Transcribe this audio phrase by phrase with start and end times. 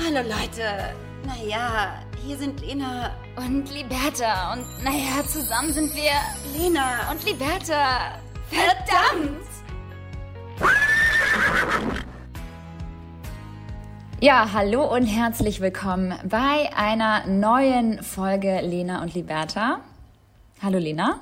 [0.00, 0.94] Hallo Leute.
[1.26, 4.52] Naja, hier sind Lena Und Liberta.
[4.52, 6.12] Und naja, zusammen sind wir
[6.56, 8.20] Lena und Liberta.
[8.48, 9.44] Verdammt!
[14.20, 19.80] Ja, hallo und herzlich willkommen bei einer neuen Folge Lena und Liberta.
[20.62, 21.20] Hallo Lena.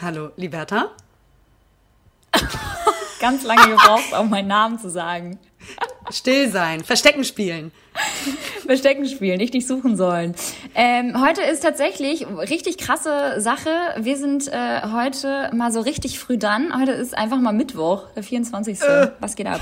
[0.00, 0.90] Hallo Liberta.
[3.20, 5.38] Ganz lange gebraucht, um meinen Namen zu sagen.
[6.10, 7.72] Still sein, Verstecken spielen.
[8.66, 10.34] Verstecken spielen, nicht dich suchen sollen.
[10.74, 13.70] Ähm, heute ist tatsächlich richtig krasse Sache.
[13.98, 16.72] Wir sind äh, heute mal so richtig früh dran.
[16.78, 18.80] Heute ist einfach mal Mittwoch, der 24.
[18.80, 19.08] Äh.
[19.20, 19.60] Was geht ab?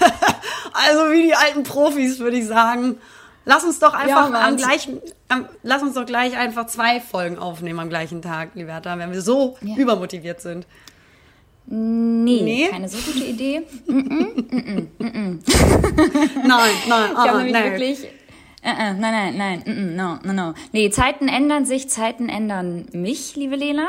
[0.72, 2.98] also wie die alten Profis, würde ich sagen.
[3.44, 7.38] Lass uns doch einfach ja, am gleichen, am, lass uns doch gleich einfach zwei Folgen
[7.38, 9.74] aufnehmen am gleichen Tag, Liberta, wenn wir so ja.
[9.76, 10.66] übermotiviert sind.
[11.70, 13.60] Nee, nee, keine so gute Idee.
[13.86, 15.40] Mm -mm, mm
[16.46, 17.64] nein, nein, ich habe nämlich nein.
[17.72, 17.98] wirklich.
[18.64, 20.54] Uh, uh, nein, nein, nein, no, no, no.
[20.72, 23.88] Nee, Zeiten ändern sich, Zeiten ändern mich, liebe Lena.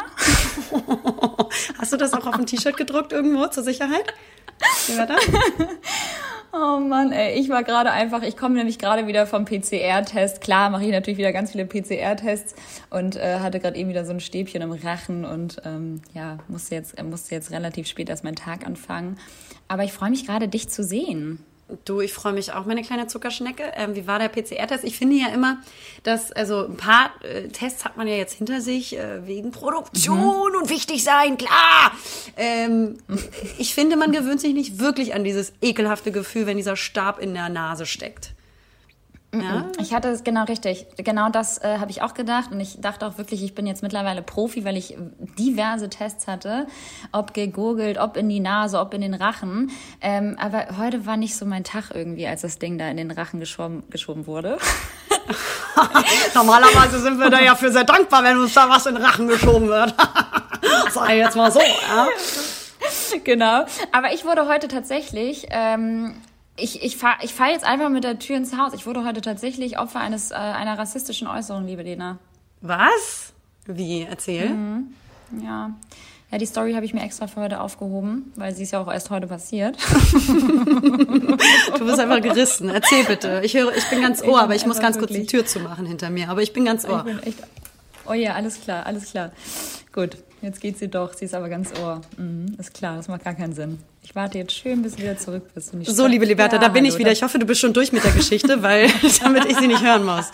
[1.80, 4.14] Hast du das auch auf ein T-Shirt gedruckt irgendwo zur Sicherheit?
[4.88, 5.26] Wie war das?
[6.52, 10.42] Oh Mann, ey, ich war gerade einfach, ich komme nämlich gerade wieder vom PCR-Test.
[10.42, 12.56] Klar, mache ich natürlich wieder ganz viele PCR-Tests
[12.90, 16.74] und äh, hatte gerade eben wieder so ein Stäbchen im Rachen und ähm, ja, musste
[16.74, 19.20] jetzt, musste jetzt relativ spät erst meinen Tag anfangen.
[19.68, 21.46] Aber ich freue mich gerade, dich zu sehen.
[21.86, 23.64] Du, ich freue mich auch, meine kleine Zuckerschnecke.
[23.76, 24.84] Ähm, wie war der PCR-Test?
[24.84, 25.58] Ich finde ja immer,
[26.04, 30.20] dass, also ein paar äh, Tests hat man ja jetzt hinter sich, äh, wegen Produktion
[30.20, 30.62] mhm.
[30.62, 31.92] und wichtig sein, klar.
[32.38, 32.98] Ähm,
[33.58, 37.34] ich finde, man gewöhnt sich nicht wirklich an dieses ekelhafte Gefühl, wenn dieser Stab in
[37.34, 38.34] der Nase steckt.
[39.34, 39.68] Ja?
[39.80, 40.88] Ich hatte es genau richtig.
[40.98, 42.52] Genau das äh, habe ich auch gedacht.
[42.52, 44.98] Und ich dachte auch wirklich, ich bin jetzt mittlerweile Profi, weil ich
[45.38, 46.66] diverse Tests hatte.
[47.12, 49.72] Ob gegurgelt, ob in die Nase, ob in den Rachen.
[50.02, 53.12] Ähm, aber heute war nicht so mein Tag irgendwie, als das Ding da in den
[53.12, 54.58] Rachen geschoben, geschoben wurde.
[56.34, 59.28] Normalerweise sind wir da ja für sehr dankbar, wenn uns da was in den Rachen
[59.28, 59.94] geschoben wird.
[60.92, 62.08] Sag ich jetzt mal so, ja.
[63.24, 63.66] Genau.
[63.92, 66.16] Aber ich wurde heute tatsächlich ähm,
[66.62, 68.74] ich, ich fahre ich fahr jetzt einfach mit der Tür ins Haus.
[68.74, 72.18] Ich wurde heute tatsächlich Opfer eines, äh, einer rassistischen Äußerung, liebe Lena.
[72.62, 73.34] Was?
[73.66, 74.04] Wie?
[74.10, 74.50] Erzähl.
[74.50, 74.94] Mhm.
[75.44, 75.72] Ja.
[76.32, 78.92] Ja, die Story habe ich mir extra für heute aufgehoben, weil sie ist ja auch
[78.92, 79.78] erst heute passiert.
[80.12, 82.70] du bist einfach gerissen.
[82.70, 83.42] Erzähl bitte.
[83.44, 85.18] Ich höre, ich bin ganz ohr, aber ich muss ganz wirklich.
[85.18, 86.30] kurz die Tür zumachen hinter mir.
[86.30, 87.00] Aber ich bin ganz ohr.
[87.00, 87.40] Ich bin echt,
[88.08, 89.32] oh ja, alles klar, alles klar.
[89.92, 91.14] Gut, jetzt geht sie doch.
[91.14, 92.02] Sie ist aber ganz ohr.
[92.18, 93.80] Mhm, ist klar, das macht gar keinen Sinn.
[94.10, 95.72] Ich warte jetzt schön, bis du wieder zurück bist.
[95.86, 97.12] so, liebe Liberta, ja, da bin hallo, ich wieder.
[97.12, 98.88] Ich hoffe, du bist schon durch mit der Geschichte, weil
[99.24, 100.32] damit ich sie nicht hören muss.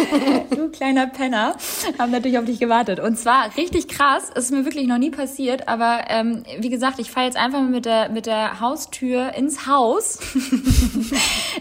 [0.50, 1.54] du kleiner Penner,
[2.00, 2.98] haben natürlich auf dich gewartet.
[2.98, 6.98] Und zwar richtig krass, es ist mir wirklich noch nie passiert, aber ähm, wie gesagt,
[6.98, 10.18] ich fahre jetzt einfach mit der, mit der Haustür ins Haus.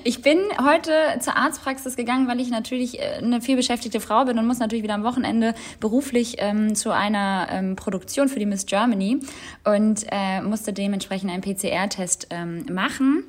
[0.03, 4.47] ich bin heute zur Arztpraxis gegangen, weil ich natürlich äh, eine vielbeschäftigte Frau bin und
[4.47, 9.19] muss natürlich wieder am Wochenende beruflich ähm, zu einer ähm, Produktion für die Miss Germany
[9.63, 13.23] und äh, musste dementsprechend ein PCR-Test ähm, machen.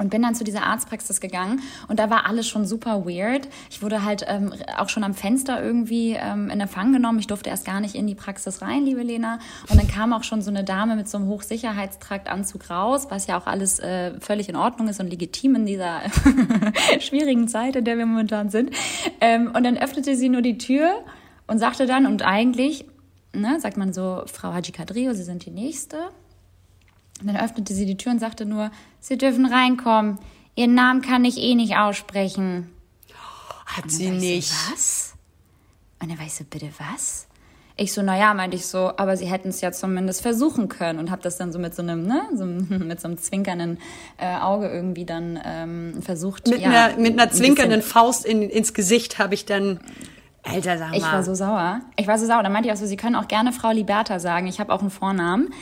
[0.00, 3.46] Und bin dann zu dieser Arztpraxis gegangen und da war alles schon super weird.
[3.70, 7.20] Ich wurde halt ähm, auch schon am Fenster irgendwie ähm, in Empfang genommen.
[7.20, 9.38] Ich durfte erst gar nicht in die Praxis rein, liebe Lena.
[9.70, 13.38] Und dann kam auch schon so eine Dame mit so einem Hochsicherheitstraktanzug raus, was ja
[13.38, 16.00] auch alles äh, völlig in Ordnung ist und legitim in dieser
[16.98, 18.72] schwierigen Zeit, in der wir momentan sind.
[19.20, 20.90] Ähm, und dann öffnete sie nur die Tür
[21.46, 22.84] und sagte dann, und eigentlich,
[23.32, 25.98] ne, sagt man so, Frau Haji Kadrio, Sie sind die Nächste.
[27.20, 28.70] Und dann öffnete sie die Tür und sagte nur,
[29.00, 30.18] Sie dürfen reinkommen.
[30.56, 32.70] Ihren Namen kann ich eh nicht aussprechen.
[33.66, 34.48] Hat sie nicht.
[34.48, 35.14] So, was?
[36.00, 37.26] Und dann weißt du, bitte was?
[37.76, 41.10] Ich so, naja, meinte ich so, aber sie hätten es ja zumindest versuchen können und
[41.10, 42.44] habe das dann so mit so einem, ne, so
[42.84, 43.78] mit so einem zwinkernden
[44.16, 46.46] äh, Auge irgendwie dann ähm, versucht.
[46.46, 49.80] Mit, ja, einer, mit einer zwinkernden Faust in, ins Gesicht habe ich dann
[50.44, 50.96] Alter, sag mal.
[50.96, 51.80] Ich war so sauer.
[51.96, 52.42] Ich war so sauer.
[52.42, 54.46] Da meinte ich auch so, Sie können auch gerne Frau Liberta sagen.
[54.46, 55.52] Ich habe auch einen Vornamen.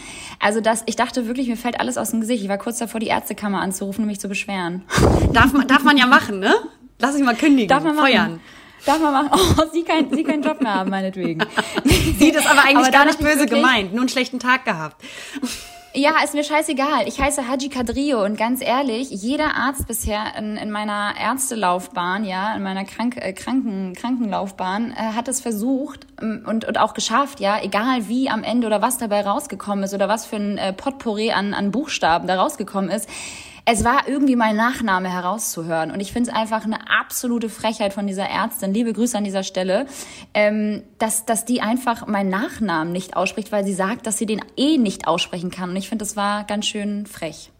[0.40, 2.42] Also das, ich dachte wirklich, mir fällt alles aus dem Gesicht.
[2.42, 4.82] Ich war kurz davor, die Ärztekammer anzurufen und mich zu beschweren.
[5.32, 6.54] Darf man, darf man ja machen, ne?
[6.98, 7.68] Lass ich mal kündigen.
[7.68, 8.06] Darf man machen.
[8.06, 8.40] Feuern.
[8.84, 9.30] Darf man machen.
[9.32, 11.44] Oh, sie, kein, sie keinen Job mehr haben, meinetwegen.
[12.18, 13.92] sie das aber eigentlich aber gar nicht böse gemeint.
[13.92, 15.02] Nur einen schlechten Tag gehabt.
[15.94, 17.06] Ja, ist mir scheißegal.
[17.06, 22.54] Ich heiße Haji Kadrio und ganz ehrlich, jeder Arzt bisher in, in meiner Ärztelaufbahn, ja,
[22.56, 27.40] in meiner Krank äh, Kranken Krankenlaufbahn, äh, hat es versucht ähm, und, und auch geschafft,
[27.40, 30.72] ja, egal wie am Ende oder was dabei rausgekommen ist oder was für ein äh,
[30.72, 33.06] Potpourri an, an Buchstaben da rausgekommen ist
[33.64, 35.90] es war irgendwie mein Nachname herauszuhören.
[35.90, 39.44] Und ich finde es einfach eine absolute Frechheit von dieser Ärztin, liebe Grüße an dieser
[39.44, 39.86] Stelle,
[40.34, 44.44] ähm, dass, dass die einfach meinen Nachnamen nicht ausspricht, weil sie sagt, dass sie den
[44.56, 45.70] eh nicht aussprechen kann.
[45.70, 47.50] Und ich finde, das war ganz schön frech.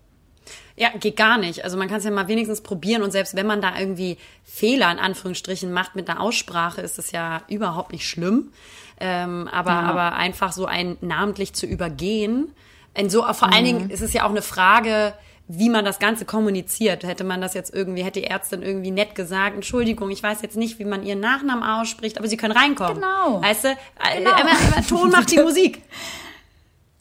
[0.74, 1.64] Ja, geht gar nicht.
[1.64, 4.90] Also man kann es ja mal wenigstens probieren und selbst wenn man da irgendwie Fehler
[4.90, 8.50] in Anführungsstrichen macht mit einer Aussprache, ist das ja überhaupt nicht schlimm.
[8.98, 9.80] Ähm, aber, ja.
[9.82, 12.50] aber einfach so ein namentlich zu übergehen.
[12.98, 13.54] Und so, vor mhm.
[13.54, 15.14] allen Dingen ist es ja auch eine Frage,
[15.54, 17.04] wie man das Ganze kommuniziert.
[17.04, 20.56] Hätte man das jetzt irgendwie, hätte die Ärztin irgendwie nett gesagt, Entschuldigung, ich weiß jetzt
[20.56, 22.94] nicht, wie man ihren Nachnamen ausspricht, aber sie können reinkommen.
[22.94, 23.42] Genau.
[23.42, 23.76] Weißt du,
[24.16, 24.30] genau.
[24.30, 25.82] Immer, immer Ton macht die Musik.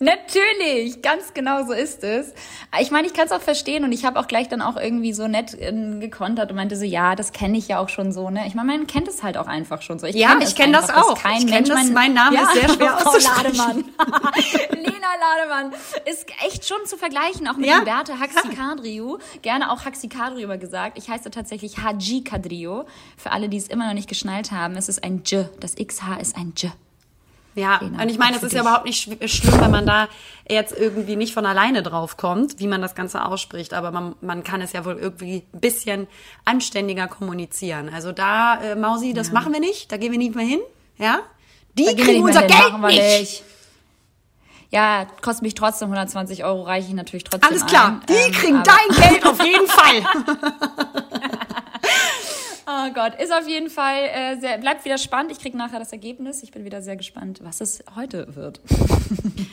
[0.01, 2.33] Natürlich, ganz genau so ist es.
[2.79, 5.13] Ich meine, ich kann es auch verstehen und ich habe auch gleich dann auch irgendwie
[5.13, 8.31] so nett äh, gekontert und meinte so, ja, das kenne ich ja auch schon so.
[8.31, 8.47] Ne?
[8.47, 10.07] Ich meine, man kennt es halt auch einfach schon so.
[10.07, 11.21] Ich ja, ich kenne das auch.
[11.21, 13.85] Kein ich Mensch, das, mein, mein Name ja, ist sehr schwer Frau Lademann.
[14.71, 15.07] Lena
[15.37, 15.73] Lademann
[16.09, 17.77] ist echt schon zu vergleichen, auch mit ja?
[17.77, 19.19] Liberta Haxikadriou.
[19.43, 20.97] Gerne auch Haxikadriou immer gesagt.
[20.97, 22.85] Ich heiße tatsächlich Haji Kadrio.
[23.17, 25.47] Für alle, die es immer noch nicht geschnallt haben, es ist ein J.
[25.59, 26.71] Das XH ist ein J.
[27.53, 30.07] Ja, und ich meine, es ist ja überhaupt nicht schlimm, wenn man da
[30.49, 34.43] jetzt irgendwie nicht von alleine drauf kommt, wie man das Ganze ausspricht, aber man, man
[34.43, 36.07] kann es ja wohl irgendwie ein bisschen
[36.45, 37.89] anständiger kommunizieren.
[37.93, 39.33] Also da, äh, Mausi, das ja.
[39.33, 40.61] machen wir nicht, da gehen wir nicht mehr hin,
[40.97, 41.19] ja?
[41.73, 43.19] Die kriegen unser hin, Geld nicht.
[43.19, 43.43] nicht.
[44.69, 48.01] Ja, kostet mich trotzdem 120 Euro, reiche ich natürlich trotzdem Alles klar, ein.
[48.07, 51.00] die ähm, kriegen dein Geld auf jeden Fall.
[52.73, 55.31] Oh Gott, ist auf jeden Fall äh, sehr, bleibt wieder spannend.
[55.33, 56.41] Ich kriege nachher das Ergebnis.
[56.41, 58.61] Ich bin wieder sehr gespannt, was es heute wird.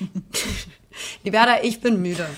[1.25, 2.29] Liberda, ich bin müde.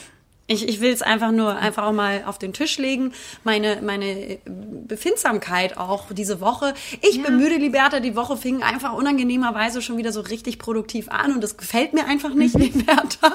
[0.50, 3.12] Ich, ich will es einfach nur einfach auch mal auf den Tisch legen.
[3.44, 6.74] Meine, meine Befindsamkeit auch diese Woche.
[7.02, 7.22] Ich ja.
[7.22, 8.00] bin müde, Liberta.
[8.00, 12.06] Die Woche fing einfach unangenehmerweise schon wieder so richtig produktiv an und das gefällt mir
[12.06, 12.54] einfach nicht.
[12.58, 13.32] Liberta.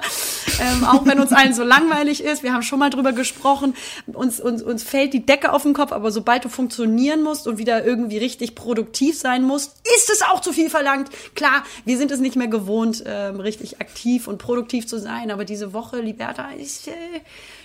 [0.59, 2.43] Ähm, auch wenn uns allen so langweilig ist.
[2.43, 3.75] Wir haben schon mal drüber gesprochen.
[4.07, 7.57] Uns, uns, uns fällt die Decke auf den Kopf, aber sobald du funktionieren musst und
[7.57, 11.09] wieder irgendwie richtig produktiv sein musst, ist es auch zu viel verlangt.
[11.33, 15.45] Klar, wir sind es nicht mehr gewohnt, ähm, richtig aktiv und produktiv zu sein, aber
[15.45, 17.04] diese Woche, Liberta, ist äh,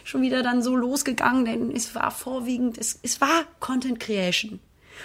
[0.04, 4.60] schon wieder dann so losgegangen, denn es war vorwiegend, es, es war Content Creation.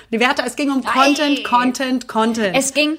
[0.10, 1.44] Liberta, es ging um Content, Ei.
[1.44, 2.56] Content, Content.
[2.58, 2.98] Es ging,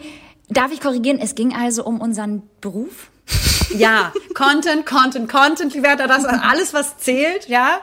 [0.49, 3.11] darf ich korrigieren, es ging also um unseren Beruf?
[3.77, 7.81] Ja, Content, Content, Content, Liberta, das ist alles, was zählt, ja.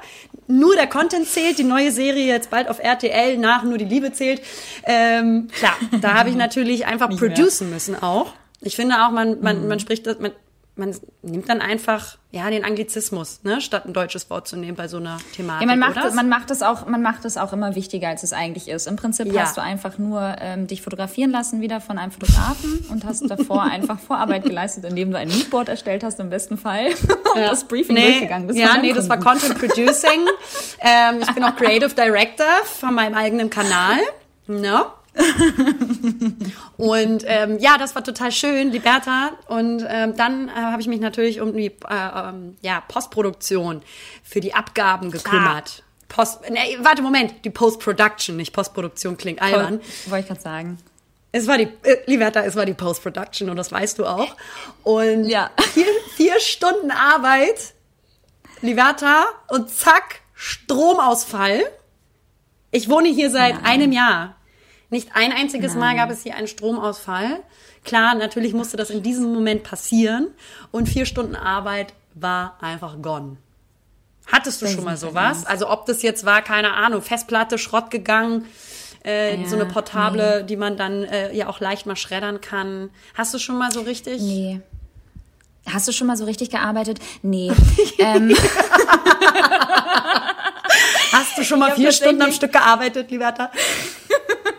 [0.48, 4.12] Nur der Content zählt, die neue Serie jetzt bald auf RTL nach Nur die Liebe
[4.12, 4.42] zählt.
[4.84, 7.76] Ähm, klar, da habe ich natürlich einfach Nicht producen mehr.
[7.76, 8.34] müssen auch.
[8.62, 10.32] Ich finde auch, man, man, man spricht das, man,
[10.76, 14.88] man nimmt dann einfach ja den Anglizismus, ne, statt ein deutsches Wort zu nehmen bei
[14.88, 15.70] so einer Thematik.
[15.70, 16.14] Ja, man macht oder?
[16.14, 18.88] man macht es auch man macht es auch immer wichtiger, als es eigentlich ist.
[18.88, 19.42] Im Prinzip ja.
[19.42, 23.62] hast du einfach nur ähm, dich fotografieren lassen wieder von einem Fotografen und hast davor
[23.72, 26.88] einfach Vorarbeit geleistet, indem du ein Moodboard erstellt hast im besten Fall
[27.36, 27.50] und ja.
[27.50, 28.58] das Briefing nee, durchgegangen bist.
[28.58, 30.28] Ja, nee, das war Content Producing.
[30.80, 34.00] ähm, ich bin auch Creative Director von meinem eigenen Kanal.
[34.48, 34.86] No.
[36.78, 39.32] und ähm, ja, das war total schön, Liberta.
[39.48, 43.82] Und ähm, dann äh, habe ich mich natürlich um die äh, ähm, ja, Postproduktion
[44.24, 45.84] für die Abgaben gekümmert.
[46.10, 49.82] Post, nee, warte, Moment, die Post-Production, nicht Postproduktion klingt albern.
[50.06, 50.78] Wollte ich gerade sagen.
[51.32, 54.36] Es war die, äh, Liberta, es war die Post-Production und das weißt du auch.
[54.84, 55.50] Und ja.
[55.74, 57.74] vier, vier Stunden Arbeit,
[58.62, 61.64] Liberta, und zack, Stromausfall.
[62.70, 63.66] Ich wohne hier seit Nein.
[63.66, 64.36] einem Jahr.
[64.94, 65.80] Nicht ein einziges Nein.
[65.80, 67.40] Mal gab es hier einen Stromausfall.
[67.84, 70.28] Klar, natürlich musste das in diesem Moment passieren
[70.70, 73.38] und vier Stunden Arbeit war einfach gone.
[74.32, 75.48] Hattest du das schon mal sowas?
[75.48, 78.46] Also ob das jetzt war, keine Ahnung, Festplatte, Schrott gegangen,
[79.04, 80.46] äh, ja, so eine Portable, nee.
[80.46, 82.92] die man dann äh, ja auch leicht mal schreddern kann.
[83.16, 84.22] Hast du schon mal so richtig?
[84.22, 84.62] Nee.
[85.66, 87.00] Hast du schon mal so richtig gearbeitet?
[87.24, 87.52] Nee.
[87.98, 88.36] ähm.
[91.34, 93.50] Hast du schon mal vier Stunden am Stück gearbeitet, Liberta?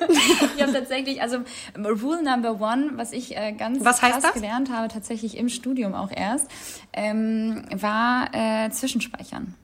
[0.56, 1.38] ich habe tatsächlich, also
[1.78, 4.32] Rule Number One, was ich äh, ganz was das?
[4.34, 6.48] gelernt habe, tatsächlich im Studium auch erst,
[6.92, 9.54] ähm, war äh, Zwischenspeichern.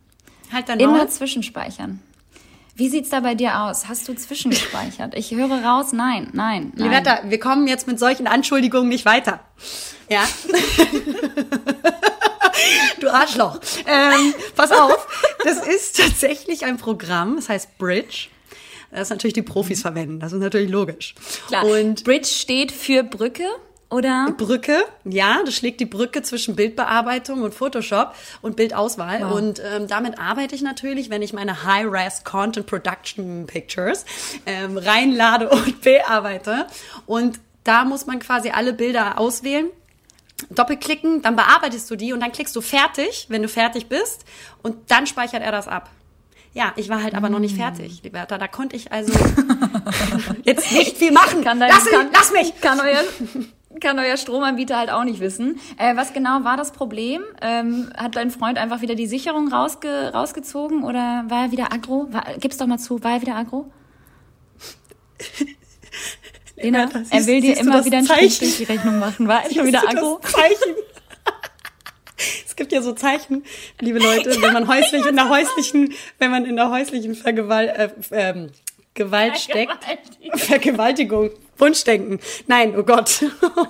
[0.52, 2.00] Halt dann Immer zwischenspeichern.
[2.76, 3.88] Wie sieht's da bei dir aus?
[3.88, 5.16] Hast du zwischengespeichert?
[5.16, 6.84] Ich höre raus, nein, nein, nein.
[6.84, 9.40] Liberta, wir kommen jetzt mit solchen Anschuldigungen nicht weiter.
[10.08, 10.22] Ja.
[13.00, 13.60] du Arschloch.
[13.86, 15.06] Ähm, pass auf,
[15.44, 18.28] das ist tatsächlich ein Programm, das heißt Bridge.
[18.90, 20.18] Das natürlich die Profis verwenden.
[20.20, 21.14] Das ist natürlich logisch.
[21.46, 21.64] Klar.
[21.64, 23.44] Und Bridge steht für Brücke.
[23.90, 24.32] Oder?
[24.36, 29.22] Brücke, ja, das schlägt die Brücke zwischen Bildbearbeitung und Photoshop und Bildauswahl.
[29.22, 29.32] Wow.
[29.32, 34.04] Und ähm, damit arbeite ich natürlich, wenn ich meine High-Res Content Production Pictures
[34.46, 36.68] ähm, reinlade und bearbeite.
[37.06, 39.66] Und da muss man quasi alle Bilder auswählen
[40.50, 44.24] doppelklicken, dann bearbeitest du die und dann klickst du fertig, wenn du fertig bist
[44.62, 45.90] und dann speichert er das ab.
[46.52, 47.60] Ja, ich war halt aber noch nicht mm.
[47.60, 48.36] fertig, Liberta.
[48.36, 49.12] Da konnte ich also
[50.42, 51.44] jetzt nicht viel machen.
[51.44, 52.60] Kann dein, lass, kann, lass mich!
[52.60, 53.04] Kann euer,
[53.80, 55.60] kann euer Stromanbieter halt auch nicht wissen.
[55.78, 57.22] Äh, was genau war das Problem?
[57.40, 62.08] Ähm, hat dein Freund einfach wieder die Sicherung rausge rausgezogen oder war er wieder aggro?
[62.10, 63.70] War, gib's doch mal zu, war er wieder aggro?
[66.62, 69.28] Lena, ja, er will dir immer wieder einen Strich durch die Rechnung machen.
[69.28, 69.80] War schon wieder?
[69.80, 70.74] Zeichen?
[72.46, 73.44] Es gibt ja so Zeichen,
[73.80, 77.88] liebe Leute, wenn man häuslich in der häuslichen, wenn man in der häuslichen Vergewalt, äh,
[78.10, 78.50] ähm,
[78.92, 79.78] Gewalt steckt.
[80.34, 81.30] Vergewaltigung.
[81.56, 82.20] Wunschdenken.
[82.46, 83.24] Nein, oh Gott.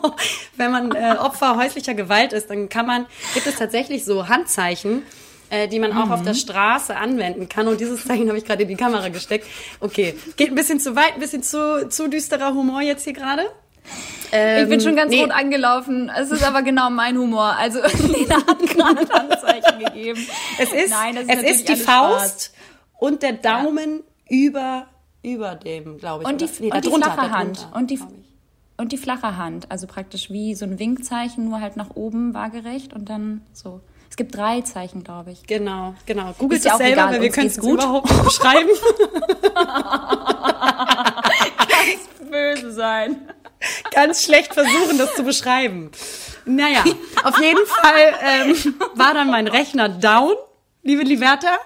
[0.56, 5.02] wenn man äh, Opfer häuslicher Gewalt ist, dann kann man, gibt es tatsächlich so Handzeichen,
[5.50, 6.12] äh, die man auch mhm.
[6.12, 6.38] auf der mhm.
[6.38, 7.69] Straße anwenden kann.
[7.69, 9.47] Und dieses Zeichen habe ich gerade in die Kamera gesteckt.
[9.80, 13.42] Okay, geht ein bisschen zu weit, ein bisschen zu, zu düsterer Humor jetzt hier gerade.
[14.33, 15.23] Ähm, ich bin schon ganz nee.
[15.23, 16.11] rot angelaufen.
[16.16, 17.57] Es ist aber genau mein Humor.
[17.59, 20.26] Also Lena hat gerade Handzeichen gegeben.
[20.59, 22.52] Es ist, Nein, ist es ist die Faust Spaß.
[22.99, 24.37] und der Daumen ja.
[24.37, 24.87] über
[25.23, 26.28] über dem, glaube ich.
[26.28, 27.69] Und die, nee, und die drunter, flache Hand.
[27.75, 28.00] Und die,
[28.76, 29.71] und die flache Hand.
[29.71, 33.80] Also praktisch wie so ein Winkzeichen, nur halt nach oben waagerecht und dann so.
[34.11, 35.47] Es gibt drei Zeichen, glaube ich.
[35.47, 36.35] Genau, genau.
[36.37, 38.69] Googelt es selber, egal, weil wir können es überhaupt nicht beschreiben.
[41.69, 43.29] Ganz böse sein.
[43.93, 45.93] Ganz schlecht versuchen, das zu beschreiben.
[46.45, 46.83] Naja,
[47.23, 50.35] auf jeden Fall ähm, war dann mein Rechner down,
[50.83, 51.59] liebe Liberta.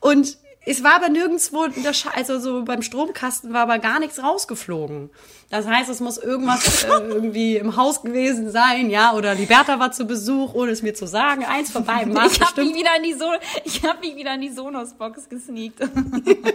[0.00, 0.36] Und
[0.68, 1.68] es war aber nirgendwo,
[2.14, 5.10] also so beim Stromkasten war aber gar nichts rausgeflogen.
[5.48, 9.92] Das heißt, es muss irgendwas äh, irgendwie im Haus gewesen sein, ja, oder Liberta war
[9.92, 11.44] zu Besuch, ohne es mir zu sagen.
[11.44, 13.26] Eins von beiden war Ich habe mich wieder in die so
[13.64, 15.80] ich habe mich wieder in die Sonos-Box gesneakt.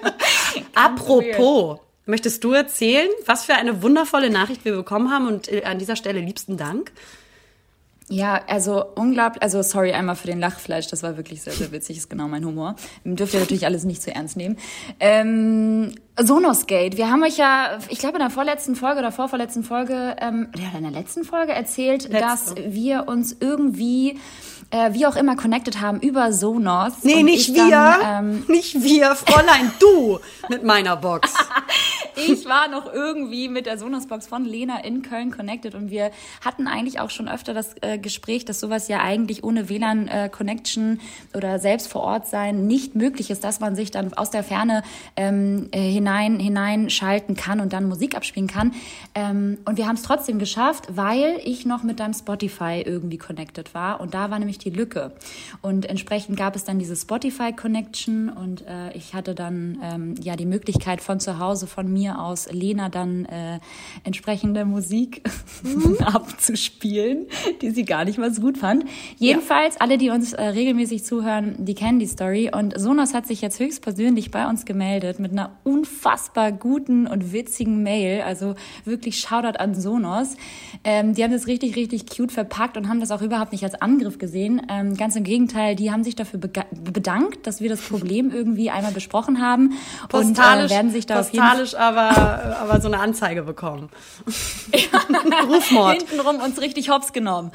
[0.76, 5.80] Apropos, möchtest du erzählen, was für eine wundervolle Nachricht wir bekommen haben und äh, an
[5.80, 6.92] dieser Stelle liebsten Dank?
[8.12, 11.98] Ja, also unglaublich, also sorry einmal für den Lachfleisch, das war wirklich sehr, sehr witzig,
[11.98, 12.76] ist genau mein Humor.
[13.06, 14.58] Dürft ihr natürlich alles nicht zu ernst nehmen.
[15.00, 20.18] Ähm, Sonosgate, wir haben euch ja, ich glaube in der vorletzten Folge oder vorvorletzten Folge,
[20.20, 22.20] ähm, ja, in der letzten Folge erzählt, Letzte.
[22.20, 24.20] dass wir uns irgendwie
[24.72, 27.04] äh, wie auch immer connected haben über Sonos.
[27.04, 27.70] Nee, nicht wir.
[27.70, 31.34] Dann, ähm, nicht wir, Fräulein, du mit meiner Box.
[32.16, 36.12] Ich war noch irgendwie mit der Sonos-Box von Lena in Köln connected und wir
[36.44, 41.00] hatten eigentlich auch schon öfter das äh, Gespräch, dass sowas ja eigentlich ohne WLAN-Connection
[41.34, 44.44] äh, oder selbst vor Ort sein nicht möglich ist, dass man sich dann aus der
[44.44, 44.84] Ferne
[45.16, 48.74] ähm, äh, hinein hineinschalten kann und dann Musik abspielen kann.
[49.16, 53.74] Ähm, und wir haben es trotzdem geschafft, weil ich noch mit deinem Spotify irgendwie connected
[53.74, 55.12] war und da war nämlich die Lücke.
[55.62, 60.36] Und entsprechend gab es dann diese Spotify Connection und äh, ich hatte dann ähm, ja
[60.36, 63.60] die Möglichkeit von zu Hause von mir aus Lena dann äh,
[64.04, 65.22] entsprechende Musik
[65.64, 65.98] mhm.
[66.06, 67.28] abzuspielen,
[67.62, 68.86] die sie gar nicht mal so gut fand.
[69.18, 69.82] Jedenfalls ja.
[69.82, 73.60] alle, die uns äh, regelmäßig zuhören, die kennen die Story und Sonos hat sich jetzt
[73.60, 78.22] höchstpersönlich bei uns gemeldet mit einer unfassbar guten und witzigen Mail.
[78.22, 78.56] Also
[78.86, 80.36] wirklich Shoutout an Sonos.
[80.84, 83.82] Ähm, die haben das richtig, richtig cute verpackt und haben das auch überhaupt nicht als
[83.82, 84.62] Angriff gesehen.
[84.70, 88.92] Ähm, ganz im Gegenteil, die haben sich dafür bedankt, dass wir das Problem irgendwie einmal
[88.92, 89.74] besprochen haben
[90.10, 93.90] postalisch, und äh, werden sich da postalisch aber aber so eine Anzeige bekommen.
[95.48, 95.98] Rufmord.
[95.98, 97.52] Hintenrum uns richtig hops genommen.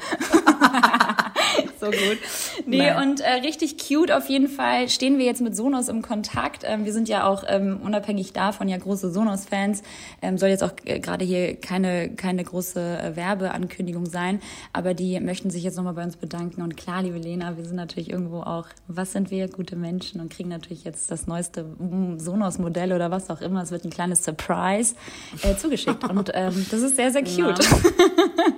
[1.79, 2.17] so gut.
[2.65, 3.09] Nee, Nein.
[3.09, 6.63] und äh, richtig cute auf jeden Fall stehen wir jetzt mit Sonos im Kontakt.
[6.65, 9.83] Ähm, wir sind ja auch ähm, unabhängig davon ja große Sonos-Fans.
[10.21, 14.41] Ähm, soll jetzt auch äh, gerade hier keine, keine große äh, Werbeankündigung sein,
[14.73, 16.61] aber die möchten sich jetzt nochmal bei uns bedanken.
[16.61, 20.31] Und klar, liebe Lena, wir sind natürlich irgendwo auch, was sind wir, gute Menschen und
[20.31, 23.63] kriegen natürlich jetzt das neueste mm, Sonos-Modell oder was auch immer.
[23.63, 24.95] Es wird ein kleines Surprise
[25.43, 26.03] äh, zugeschickt.
[26.09, 27.63] Und ähm, das ist sehr, sehr cute.
[27.63, 27.77] Ja.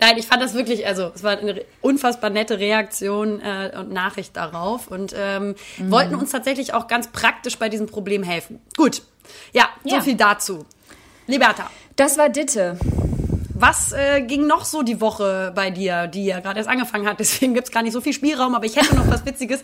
[0.00, 4.36] Nein, ich fand das wirklich, also es war eine unfassbar nette Reaktion äh, und Nachricht
[4.36, 5.90] darauf und ähm, mhm.
[5.90, 8.60] wollten uns tatsächlich auch ganz praktisch bei diesem Problem helfen.
[8.76, 9.02] Gut,
[9.52, 10.00] ja, so ja.
[10.00, 10.64] viel dazu.
[11.26, 11.70] Liberta.
[11.96, 12.78] Das war Ditte.
[13.54, 17.18] Was äh, ging noch so die Woche bei dir, die ja gerade erst angefangen hat?
[17.18, 19.62] Deswegen gibt's gar nicht so viel Spielraum, aber ich hätte noch was Witziges.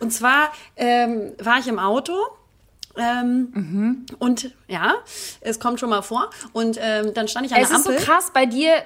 [0.00, 2.14] Und zwar ähm, war ich im Auto
[2.96, 4.06] ähm, mhm.
[4.18, 4.94] Und ja,
[5.40, 6.30] es kommt schon mal vor.
[6.52, 7.94] Und ähm, dann stand ich an es der Ampel.
[7.94, 8.82] Es ist so krass bei dir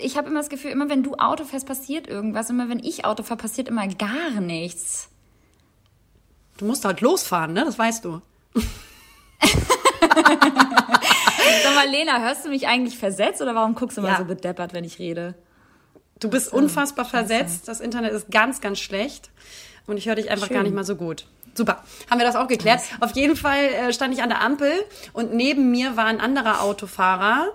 [0.00, 2.50] ich habe immer das Gefühl, immer wenn du Auto fährst, passiert irgendwas.
[2.50, 5.08] Immer wenn ich Auto fahre, passiert immer gar nichts.
[6.58, 7.64] Du musst halt losfahren, ne?
[7.64, 8.20] Das weißt du.
[11.62, 14.10] Sag mal, Lena, hörst du mich eigentlich versetzt oder warum guckst du ja.
[14.10, 15.34] mal so bedeppert, wenn ich rede?
[16.20, 17.68] Du bist unfassbar versetzt.
[17.68, 19.30] Das Internet ist ganz, ganz schlecht.
[19.86, 20.56] Und ich höre dich einfach Schön.
[20.56, 21.26] gar nicht mal so gut.
[21.54, 22.80] Super, haben wir das auch geklärt.
[23.00, 24.72] Auf jeden Fall äh, stand ich an der Ampel
[25.12, 27.48] und neben mir war ein anderer Autofahrer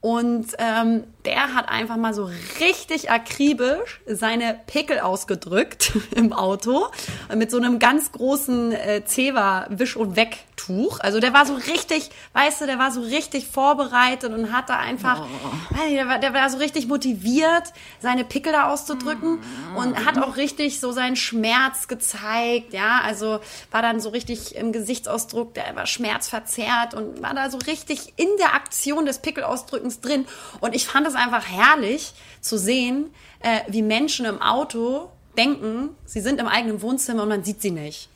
[0.00, 2.30] und ähm, der hat einfach mal so
[2.60, 6.86] richtig akribisch seine Pickel ausgedrückt im Auto
[7.34, 11.00] mit so einem ganz großen äh, Zewa Wisch und Weg Tuch.
[11.00, 14.78] Also der war so richtig, weißt du, der war so richtig vorbereitet und hat da
[14.78, 15.76] einfach, oh.
[15.90, 19.76] der, war, der war so richtig motiviert, seine Pickel da auszudrücken mm.
[19.76, 23.40] und hat auch richtig so seinen Schmerz gezeigt, ja, also
[23.70, 28.28] war dann so richtig im Gesichtsausdruck, der war schmerzverzerrt und war da so richtig in
[28.38, 30.26] der Aktion des Pickelausdrückens drin
[30.60, 36.20] und ich fand es einfach herrlich zu sehen, äh, wie Menschen im Auto denken, sie
[36.20, 38.08] sind im eigenen Wohnzimmer und man sieht sie nicht.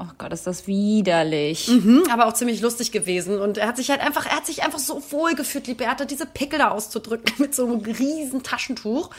[0.00, 1.66] Oh Gott, ist das widerlich.
[1.66, 3.40] Mhm, aber auch ziemlich lustig gewesen.
[3.40, 6.24] Und er hat sich halt einfach, er hat sich einfach so wohl gefühlt, Liberta, diese
[6.24, 9.10] Pickel da auszudrücken mit so einem riesen Taschentuch.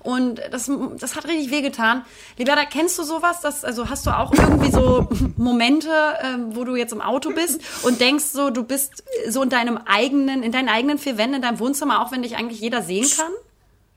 [0.00, 2.04] Und das, das hat richtig wehgetan.
[2.36, 3.40] Liberta, kennst du sowas?
[3.42, 7.60] Das, also hast du auch irgendwie so Momente, äh, wo du jetzt im Auto bist
[7.84, 11.42] und denkst so, du bist so in deinem eigenen, in deinen eigenen vier Wänden, in
[11.42, 13.32] deinem Wohnzimmer, auch wenn dich eigentlich jeder sehen kann?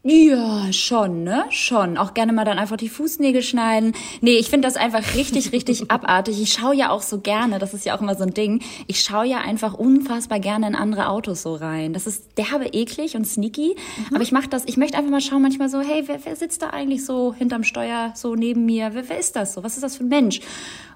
[0.04, 1.44] Ja, schon, ne?
[1.50, 1.98] Schon.
[1.98, 3.94] Auch gerne mal dann einfach die Fußnägel schneiden.
[4.22, 6.42] Nee, ich finde das einfach richtig, richtig abartig.
[6.42, 9.02] Ich schaue ja auch so gerne, das ist ja auch immer so ein Ding, ich
[9.02, 11.92] schaue ja einfach unfassbar gerne in andere Autos so rein.
[11.92, 13.76] Das ist derbe eklig und sneaky.
[13.76, 14.16] Mhm.
[14.16, 16.62] Aber ich mache das, ich möchte einfach mal schauen, manchmal so, hey, wer, wer sitzt
[16.62, 18.92] da eigentlich so hinterm Steuer, so neben mir?
[18.94, 19.64] Wer, wer ist das so?
[19.64, 20.40] Was ist das für ein Mensch?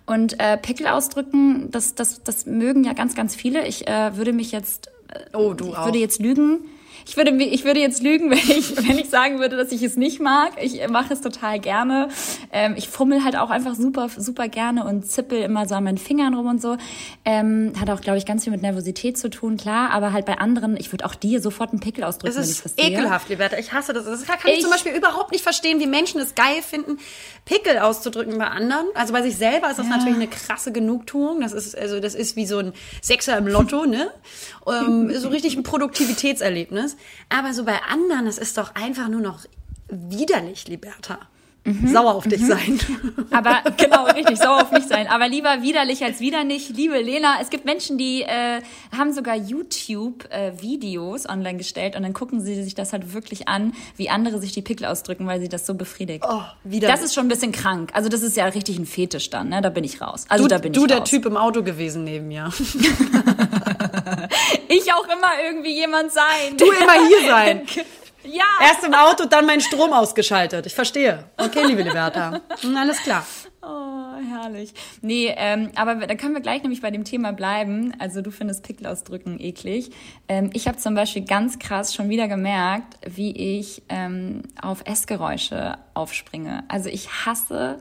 [0.06, 3.68] Und äh, Pickel ausdrücken, das, das, das mögen ja ganz, ganz viele.
[3.68, 5.86] Ich äh, würde mich jetzt, äh, oh, du ich auch.
[5.86, 6.60] würde jetzt lügen
[7.08, 9.98] ich würde, ich würde jetzt lügen, wenn ich, wenn ich sagen würde, dass ich es
[9.98, 10.54] nicht mag.
[10.62, 12.10] Ich mache es total gerne.
[12.52, 15.98] Ähm, ich fummel halt auch einfach super, super gerne und zippel immer so an meinen
[15.98, 16.78] Fingern rum und so.
[17.26, 19.92] Ähm, hat auch, glaube ich, ganz viel mit Nervosität zu tun, klar.
[19.92, 22.78] Aber halt bei anderen, ich würde auch dir sofort einen Pickel ausdrücken, wenn ich das
[22.78, 23.58] ekelhaft, Liberta.
[23.58, 24.06] Ich hasse das.
[24.06, 26.98] Das kann ich, ich zum Beispiel überhaupt nicht verstehen, wie Menschen es geil finden,
[27.46, 28.86] Pickel auszudrücken bei anderen.
[28.96, 29.98] Also bei sich selber ist das ja.
[29.98, 31.42] natürlich eine krasse Genugtuung.
[31.42, 34.12] Das ist, also, das ist wie so ein Sechser im Lotto, ne?
[34.68, 36.91] ähm, so richtig ein Produktivitätserlebnis.
[37.30, 39.40] Aber so bei anderen, das ist doch einfach nur noch
[39.90, 41.20] widerlich, Liberta.
[41.64, 41.90] Mhm.
[41.90, 42.48] Sauer auf dich mhm.
[42.48, 42.80] sein.
[43.32, 45.06] Aber genau, richtig, sauer auf mich sein.
[45.08, 46.76] Aber lieber widerlich als wieder nicht.
[46.76, 48.62] Liebe Lena, es gibt Menschen, die äh,
[48.98, 53.74] haben sogar YouTube-Videos äh, online gestellt und dann gucken sie sich das halt wirklich an,
[53.96, 56.26] wie andere sich die Pickel ausdrücken, weil sie das so befriedigt.
[56.28, 56.96] Oh, widerlich.
[56.96, 57.92] Das ist schon ein bisschen krank.
[57.94, 59.62] Also das ist ja richtig ein Fetisch dann, ne?
[59.62, 60.26] Da bin ich raus.
[60.30, 62.52] Also du, da bin du ich der Typ im Auto gewesen neben mir.
[64.72, 66.58] ich auch immer irgendwie jemand sein.
[66.58, 67.68] Du immer hier sein.
[68.24, 68.44] Ja.
[68.62, 70.68] Erst im Auto, dann mein Strom ausgeschaltet.
[70.68, 71.26] Ich verstehe.
[71.38, 72.40] Okay, liebe Liberta.
[72.62, 73.26] Hm, alles klar.
[73.64, 74.74] Oh, herrlich.
[75.02, 77.94] Nee, ähm, aber da können wir gleich nämlich bei dem Thema bleiben.
[78.00, 79.92] Also du findest Pickel ausdrücken eklig.
[80.28, 85.78] Ähm, ich habe zum Beispiel ganz krass schon wieder gemerkt, wie ich ähm, auf Essgeräusche
[85.94, 86.64] aufspringe.
[86.68, 87.78] Also ich hasse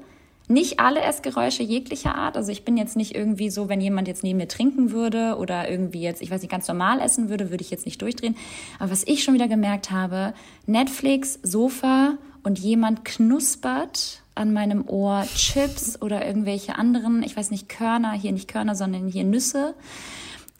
[0.51, 2.37] nicht alle Essgeräusche jeglicher Art.
[2.37, 5.71] Also ich bin jetzt nicht irgendwie so, wenn jemand jetzt neben mir trinken würde oder
[5.71, 8.37] irgendwie jetzt, ich weiß nicht, ganz normal essen würde, würde ich jetzt nicht durchdrehen.
[8.79, 10.35] Aber was ich schon wieder gemerkt habe,
[10.67, 17.69] Netflix, Sofa und jemand knuspert an meinem Ohr Chips oder irgendwelche anderen, ich weiß nicht,
[17.69, 19.75] Körner, hier nicht Körner, sondern hier Nüsse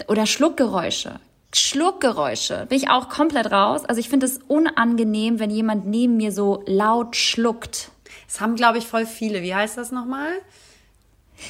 [0.07, 1.19] oder Schluckgeräusche.
[1.53, 3.85] Schluckgeräusche bin ich auch komplett raus.
[3.85, 7.91] Also ich finde es unangenehm, wenn jemand neben mir so laut schluckt.
[8.31, 9.43] Das haben, glaube ich, voll viele.
[9.43, 10.31] Wie heißt das nochmal?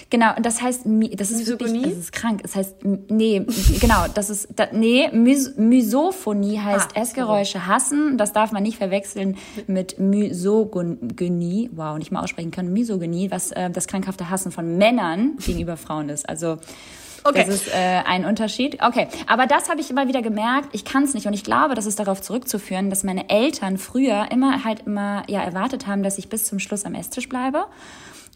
[0.09, 0.83] Genau, das heißt,
[1.17, 2.43] das ist wirklich, das ist krank.
[2.43, 2.77] Das heißt,
[3.09, 3.45] nee,
[3.81, 8.17] genau, das ist, da, nee, Mys Misophonie heißt ah, Essgeräusche hassen.
[8.17, 11.69] Das darf man nicht verwechseln mit Misogynie.
[11.73, 12.73] Wow, nicht mal aussprechen können.
[12.73, 16.29] Misogynie, was äh, das krankhafte Hassen von Männern gegenüber Frauen ist.
[16.29, 16.59] Also,
[17.25, 17.45] Okay.
[17.47, 18.79] Das ist äh, ein Unterschied.
[18.83, 20.71] Okay, aber das habe ich immer wieder gemerkt.
[20.73, 24.29] Ich kann es nicht und ich glaube, das ist darauf zurückzuführen, dass meine Eltern früher
[24.31, 27.67] immer halt immer ja erwartet haben, dass ich bis zum Schluss am Esstisch bleibe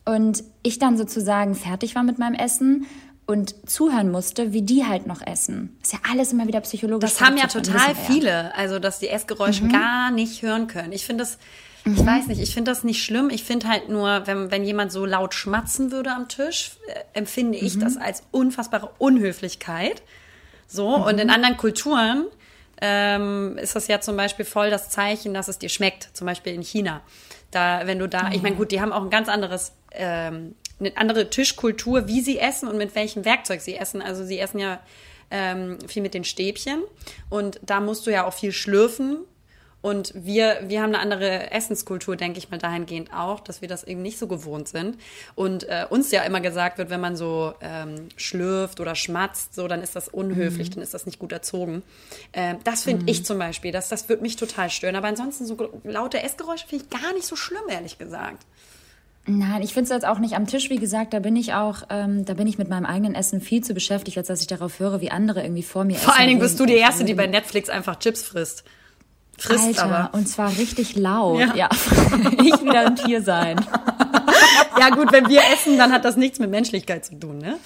[0.04, 2.86] und ich dann sozusagen fertig war mit meinem Essen
[3.26, 5.76] und zuhören musste, wie die halt noch essen.
[5.80, 7.10] Das ist ja alles immer wieder psychologisch.
[7.10, 9.72] Das haben ja total viele, also dass die Essgeräusche mhm.
[9.72, 10.92] gar nicht hören können.
[10.92, 11.38] Ich finde das
[11.86, 12.06] ich mhm.
[12.06, 13.28] weiß nicht, ich finde das nicht schlimm.
[13.30, 17.58] Ich finde halt nur, wenn, wenn jemand so laut schmatzen würde am Tisch, äh, empfinde
[17.58, 17.80] ich mhm.
[17.80, 20.02] das als unfassbare Unhöflichkeit.
[20.66, 21.04] So, mhm.
[21.04, 22.26] und in anderen Kulturen
[22.80, 26.08] ähm, ist das ja zum Beispiel voll das Zeichen, dass es dir schmeckt.
[26.14, 27.02] Zum Beispiel in China.
[27.50, 30.96] Da, wenn du da, ich meine, gut, die haben auch ein ganz anderes, ähm, eine
[30.96, 34.00] andere Tischkultur, wie sie essen und mit welchem Werkzeug sie essen.
[34.00, 34.80] Also sie essen ja
[35.30, 36.82] ähm, viel mit den Stäbchen
[37.28, 39.18] und da musst du ja auch viel schlürfen
[39.84, 43.84] und wir, wir haben eine andere Essenskultur, denke ich mal, dahingehend auch, dass wir das
[43.84, 44.96] eben nicht so gewohnt sind.
[45.34, 49.68] Und äh, uns ja immer gesagt wird, wenn man so ähm, schlürft oder schmatzt, so,
[49.68, 50.74] dann ist das unhöflich, mhm.
[50.76, 51.82] dann ist das nicht gut erzogen.
[52.32, 53.08] Äh, das finde mhm.
[53.08, 54.96] ich zum Beispiel, das, das wird mich total stören.
[54.96, 58.46] Aber ansonsten so laute Essgeräusche finde ich gar nicht so schlimm, ehrlich gesagt.
[59.26, 61.82] Nein, ich finde es jetzt auch nicht am Tisch, wie gesagt, da bin ich auch,
[61.90, 64.80] ähm, da bin ich mit meinem eigenen Essen viel zu beschäftigt, als dass ich darauf
[64.80, 66.06] höre, wie andere irgendwie vor mir Vor essen.
[66.06, 68.64] Vor allen Dingen bist du die Erste, die bei Netflix einfach Chips frisst.
[69.38, 70.10] Frisst Alter, aber.
[70.12, 71.40] und zwar richtig laut.
[71.40, 71.54] Ja.
[71.54, 71.68] Ja,
[72.42, 73.64] ich wieder ein Tier sein.
[74.78, 77.58] Ja gut, wenn wir essen, dann hat das nichts mit Menschlichkeit zu tun, ne?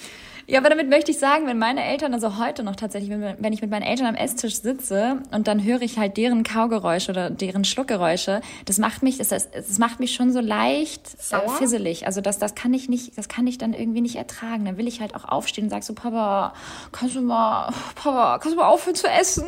[0.49, 3.53] Ja, aber damit möchte ich sagen, wenn meine Eltern, also heute noch tatsächlich, wenn, wenn
[3.53, 7.29] ich mit meinen Eltern am Esstisch sitze und dann höre ich halt deren Kaugeräusche oder
[7.29, 11.49] deren Schluckgeräusche, das macht mich, das, das macht mich schon so leicht äh, Sauer?
[11.49, 12.07] fisselig.
[12.07, 14.65] Also das, das kann ich nicht, das kann ich dann irgendwie nicht ertragen.
[14.65, 16.55] Dann will ich halt auch aufstehen und sag so, Papa,
[16.91, 19.45] kannst du mal, Papa, kannst du mal aufhören zu essen?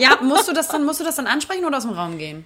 [0.00, 2.44] Ja, musst du das dann, musst du das dann ansprechen oder aus dem Raum gehen?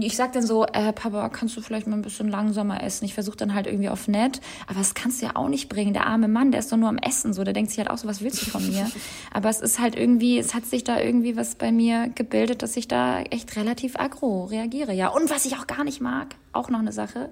[0.00, 3.04] Ich sag dann so, äh, Papa, kannst du vielleicht mal ein bisschen langsamer essen?
[3.06, 5.92] Ich versuche dann halt irgendwie auf nett, aber das kannst du ja auch nicht bringen.
[5.92, 7.98] Der arme Mann, der ist doch nur am Essen, so, der denkt sich halt auch
[7.98, 8.88] so, was willst du von mir?
[9.32, 12.76] Aber es ist halt irgendwie, es hat sich da irgendwie was bei mir gebildet, dass
[12.76, 15.08] ich da echt relativ aggro reagiere, ja.
[15.08, 17.30] Und was ich auch gar nicht mag, auch noch eine Sache,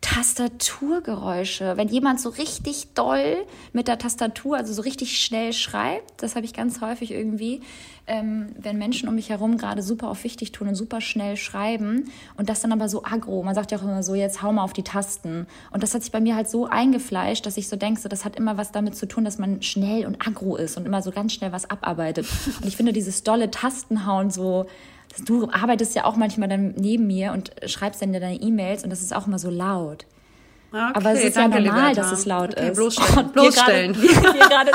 [0.00, 1.76] Tastaturgeräusche.
[1.76, 3.36] Wenn jemand so richtig doll
[3.72, 7.62] mit der Tastatur, also so richtig schnell schreibt, das habe ich ganz häufig irgendwie,
[8.06, 12.10] ähm, wenn Menschen um mich herum gerade super auf wichtig tun und super schnell schreiben
[12.36, 13.42] und das dann aber so aggro.
[13.42, 15.46] Man sagt ja auch immer so, jetzt hau mal auf die Tasten.
[15.72, 18.24] Und das hat sich bei mir halt so eingefleischt, dass ich so denke, so, das
[18.24, 21.10] hat immer was damit zu tun, dass man schnell und aggro ist und immer so
[21.10, 22.26] ganz schnell was abarbeitet.
[22.60, 24.66] Und ich finde dieses dolle Tastenhauen so,
[25.24, 29.02] Du arbeitest ja auch manchmal dann neben mir und schreibst dann deine E-Mails und das
[29.02, 30.06] ist auch immer so laut.
[30.70, 32.74] Okay, Aber es ist ja normal, dass es laut okay, ist.
[32.76, 33.16] Bloßstellen.
[33.26, 33.92] Und wir bloßstellen.
[33.94, 34.72] gerade- Wir wir gerade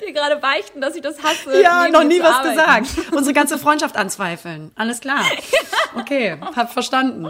[0.00, 1.60] wir gerade beichten, dass ich das hasse.
[1.62, 2.56] Ja, noch nie was arbeiten.
[2.86, 3.12] gesagt.
[3.12, 4.70] Unsere ganze Freundschaft anzweifeln.
[4.74, 5.24] Alles klar.
[5.94, 7.28] Okay, hab verstanden.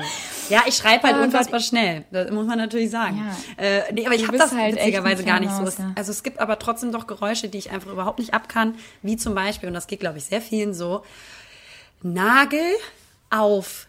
[0.48, 2.04] Ja, ich schreibe halt Oh unfassbar schnell.
[2.10, 3.24] Das muss man natürlich sagen.
[3.58, 3.64] Ja.
[3.64, 5.62] Äh, nee, aber ich habe das halt witzigerweise gar nicht so.
[5.94, 8.74] Also es gibt aber trotzdem doch Geräusche, die ich einfach überhaupt nicht ab kann.
[9.02, 11.02] Wie zum Beispiel, und das geht, glaube ich, sehr vielen so,
[12.02, 12.60] Nagel
[13.30, 13.86] auf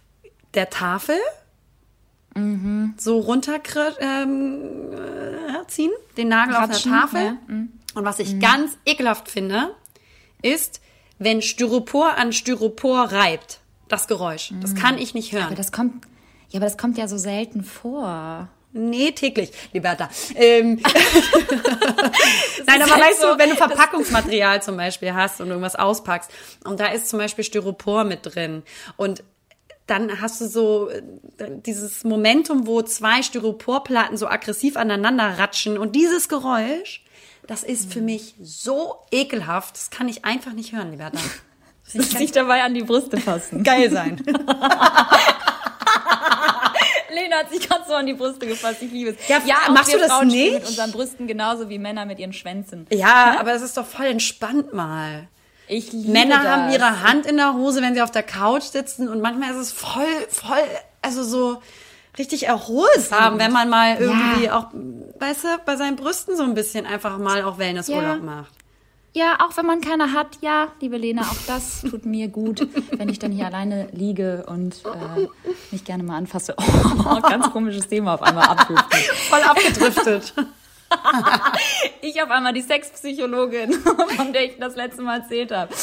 [0.53, 1.17] der Tafel.
[2.35, 2.95] Mhm.
[2.97, 3.59] So runter
[3.99, 5.87] ähm, äh,
[6.17, 7.21] den Nagel auf Ratschen, der Tafel.
[7.21, 7.73] ja, mhm.
[7.95, 9.75] Und was ich ganz ekelhaft finde,
[10.41, 10.81] ist,
[11.19, 13.59] wenn Styropor an Styropor reibt.
[13.87, 14.51] Das Geräusch.
[14.61, 15.43] Das kann ich nicht hören.
[15.43, 15.47] Mhm.
[15.47, 16.05] Aber das kommt,
[16.49, 18.49] ja, aber das kommt ja so selten vor.
[18.75, 20.09] Nee, täglich, Liberta.
[20.33, 20.81] Ähm,
[22.65, 26.31] Nein, aber weißt so, du, wenn du Verpackungsmaterial zum Beispiel hast und irgendwas auspackst
[26.63, 28.63] und da ist zum Beispiel Styropor mit drin
[28.97, 29.23] und
[29.85, 31.01] dann hast du so äh,
[31.37, 37.03] dieses Momentum, wo zwei Styroporplatten so aggressiv aneinander ratschen und dieses Geräusch,
[37.47, 41.19] das ist für mich so ekelhaft, das kann ich einfach nicht hören, Liberta.
[41.83, 43.61] Sich dabei an die Brüste fassen.
[43.65, 44.23] Geil sein.
[47.13, 48.81] Lena hat sich gerade so an die Brüste gefasst.
[48.81, 49.17] Ich liebe es.
[49.27, 50.53] Ja, auch machst du das Frauen nicht?
[50.53, 52.87] mit unseren Brüsten genauso wie Männer mit ihren Schwänzen.
[52.89, 55.27] Ja, aber es ist doch voll entspannt mal.
[55.67, 56.47] Ich liebe Männer das.
[56.47, 59.57] haben ihre Hand in der Hose, wenn sie auf der Couch sitzen und manchmal ist
[59.57, 60.57] es voll, voll,
[61.01, 61.61] also so
[62.17, 64.67] richtig erholsam, wenn man mal irgendwie auch,
[65.19, 68.23] weißt du, bei seinen Brüsten so ein bisschen einfach mal auch Wellnessurlaub Ja.
[68.23, 68.51] macht.
[69.15, 73.09] Ja, auch wenn man keine hat, ja, liebe Lena, auch das tut mir gut, wenn
[73.09, 75.27] ich dann hier alleine liege und äh,
[75.71, 76.55] mich gerne mal anfasse.
[77.05, 78.99] Oh, ganz komisches Thema auf einmal abdriften.
[79.29, 80.33] Voll abgedriftet.
[82.01, 83.73] Ich auf einmal die Sexpsychologin,
[84.17, 85.73] von der ich das letzte Mal erzählt habe.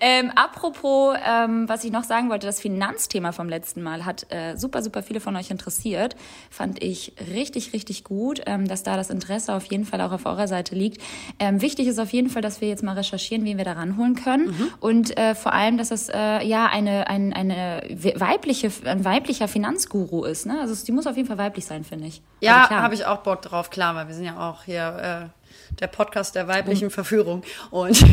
[0.00, 4.56] Ähm, apropos, ähm, was ich noch sagen wollte, das Finanzthema vom letzten Mal hat äh,
[4.56, 6.14] super, super viele von euch interessiert.
[6.48, 10.26] Fand ich richtig, richtig gut, ähm, dass da das Interesse auf jeden Fall auch auf
[10.26, 11.02] eurer Seite liegt.
[11.40, 14.14] Ähm, wichtig ist auf jeden Fall, dass wir jetzt mal recherchieren, wen wir da ranholen
[14.14, 14.72] können.
[14.80, 17.82] Und äh, vor allem, dass es äh, ja eine, ein, eine
[18.14, 20.46] weibliche, ein weiblicher Finanzguru ist.
[20.46, 20.60] Ne?
[20.60, 22.22] Also die muss auf jeden Fall weiblich sein, finde ich.
[22.40, 25.44] Ja, also habe ich auch Bock drauf, klar, weil wir sind ja auch hier äh,
[25.80, 28.00] der Podcast der weiblichen Verführung und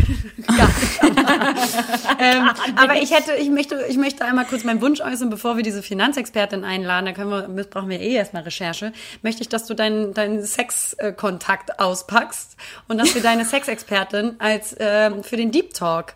[2.20, 5.64] ähm, aber ich hätte, ich möchte, ich möchte einmal kurz meinen Wunsch äußern, bevor wir
[5.64, 9.74] diese Finanzexpertin einladen, da können wir, brauchen wir eh erstmal Recherche, möchte ich, dass du
[9.74, 12.56] deinen, deinen Sexkontakt auspackst
[12.88, 16.14] und dass wir deine Sexexpertin als ähm, für den Deep Talk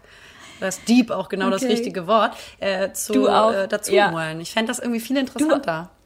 [0.59, 1.73] das Deep auch genau das Okay.
[1.73, 4.11] richtige Wort äh, zu äh, dazu ja.
[4.11, 4.39] holen.
[4.39, 5.89] Ich fände das irgendwie viel interessanter.
[5.91, 6.04] Du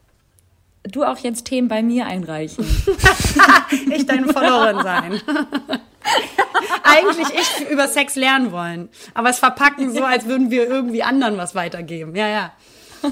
[1.04, 2.64] auch jetzt Themen bei mir einreichen.
[3.90, 5.20] ich deine Followerin sein.
[6.82, 11.36] Eigentlich ich über Sex lernen wollen, aber es verpacken so, als würden wir irgendwie anderen
[11.36, 12.16] was weitergeben.
[12.16, 12.52] Ja, ja.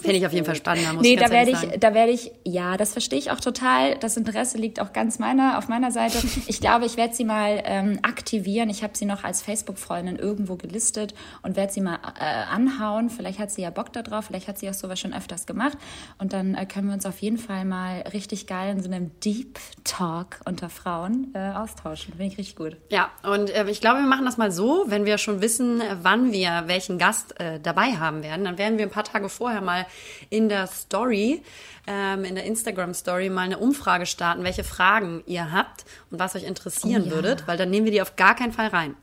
[0.00, 1.80] Finde ich auf jeden Fall spannender, muss Nee, ich da werde ich, sagen.
[1.80, 3.96] da werde ich, ja, das verstehe ich auch total.
[3.98, 6.18] Das Interesse liegt auch ganz meiner, auf meiner Seite.
[6.46, 8.70] Ich glaube, ich werde sie mal ähm, aktivieren.
[8.70, 13.10] Ich habe sie noch als Facebook-Freundin irgendwo gelistet und werde sie mal äh, anhauen.
[13.10, 15.78] Vielleicht hat sie ja Bock da drauf, vielleicht hat sie auch sowas schon öfters gemacht.
[16.18, 19.10] Und dann äh, können wir uns auf jeden Fall mal richtig geil in so einem
[19.20, 22.14] Deep Talk unter Frauen äh, austauschen.
[22.14, 22.76] Finde ich richtig gut.
[22.90, 26.32] Ja, und äh, ich glaube, wir machen das mal so, wenn wir schon wissen, wann
[26.32, 29.69] wir welchen Gast äh, dabei haben werden, dann werden wir ein paar Tage vorher mal
[29.70, 29.86] mal
[30.30, 31.42] in der Story,
[31.86, 36.44] ähm, in der Instagram-Story mal eine Umfrage starten, welche Fragen ihr habt und was euch
[36.44, 37.14] interessieren Oh ja.
[37.14, 38.94] würdet, weil dann nehmen wir die auf gar keinen Fall rein.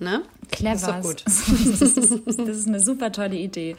[0.00, 0.22] Ne?
[0.52, 0.74] Clever.
[0.74, 1.22] Ist doch gut.
[1.26, 3.76] Das ist, das ist eine super tolle Idee.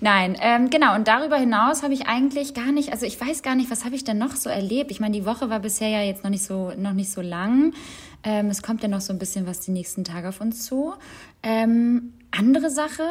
[0.00, 0.94] Nein, ähm, genau.
[0.94, 3.94] Und darüber hinaus habe ich eigentlich gar nicht, also ich weiß gar nicht, was habe
[3.96, 4.90] ich denn noch so erlebt?
[4.90, 7.72] Ich meine, die Woche war bisher ja jetzt noch nicht so, noch nicht so lang.
[8.22, 10.94] Ähm, es kommt ja noch so ein bisschen was die nächsten Tage auf uns zu.
[11.42, 13.04] Ähm, andere Sache,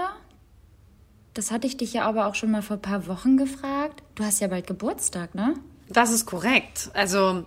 [1.33, 4.03] das hatte ich dich ja aber auch schon mal vor ein paar Wochen gefragt.
[4.15, 5.55] Du hast ja bald Geburtstag, ne?
[5.89, 6.89] Das ist korrekt.
[6.93, 7.45] Also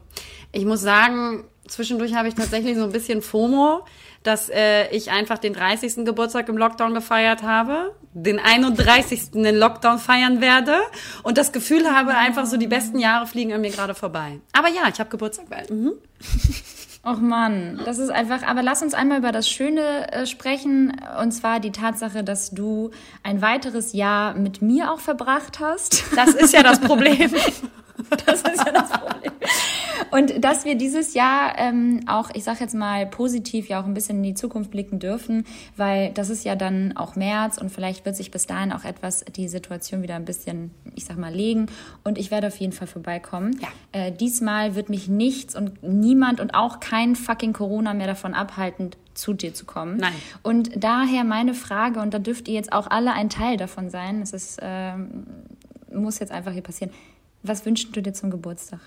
[0.53, 3.85] ich muss sagen, zwischendurch habe ich tatsächlich so ein bisschen FOMO,
[4.23, 6.05] dass äh, ich einfach den 30.
[6.05, 9.35] Geburtstag im Lockdown gefeiert habe, den 31.
[9.35, 10.79] in Lockdown feiern werde
[11.23, 14.41] und das Gefühl habe, einfach so die besten Jahre fliegen an mir gerade vorbei.
[14.53, 15.71] Aber ja, ich habe Geburtstag bald.
[15.71, 15.93] Mhm.
[17.07, 21.31] Och Mann, das ist einfach, aber lass uns einmal über das Schöne äh, sprechen, und
[21.31, 22.91] zwar die Tatsache, dass du
[23.23, 26.03] ein weiteres Jahr mit mir auch verbracht hast.
[26.17, 27.31] Das ist ja das Problem.
[28.27, 29.33] Das ist ja das Problem.
[30.11, 33.95] Und dass wir dieses Jahr ähm, auch, ich sag jetzt mal positiv, ja auch ein
[33.95, 35.45] bisschen in die Zukunft blicken dürfen,
[35.77, 39.25] weil das ist ja dann auch März und vielleicht wird sich bis dahin auch etwas
[39.25, 41.67] die Situation wieder ein bisschen, ich sag mal, legen.
[42.05, 43.59] Und ich werde auf jeden Fall vorbeikommen.
[43.61, 43.69] Ja.
[43.93, 48.91] Äh, diesmal wird mich nichts und niemand und auch kein fucking Corona mehr davon abhalten,
[49.15, 49.97] zu dir zu kommen.
[49.97, 50.13] Nein.
[50.43, 54.21] Und daher meine Frage, und da dürft ihr jetzt auch alle ein Teil davon sein,
[54.21, 55.27] es ist, ähm,
[55.93, 56.93] muss jetzt einfach hier passieren.
[57.47, 58.81] Was wünschst du dir zum Geburtstag?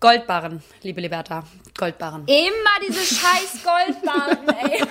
[0.00, 1.44] Goldbarren, liebe Liberta.
[1.76, 2.24] Goldbarren.
[2.26, 4.82] Immer diese scheiß Goldbarren, ey.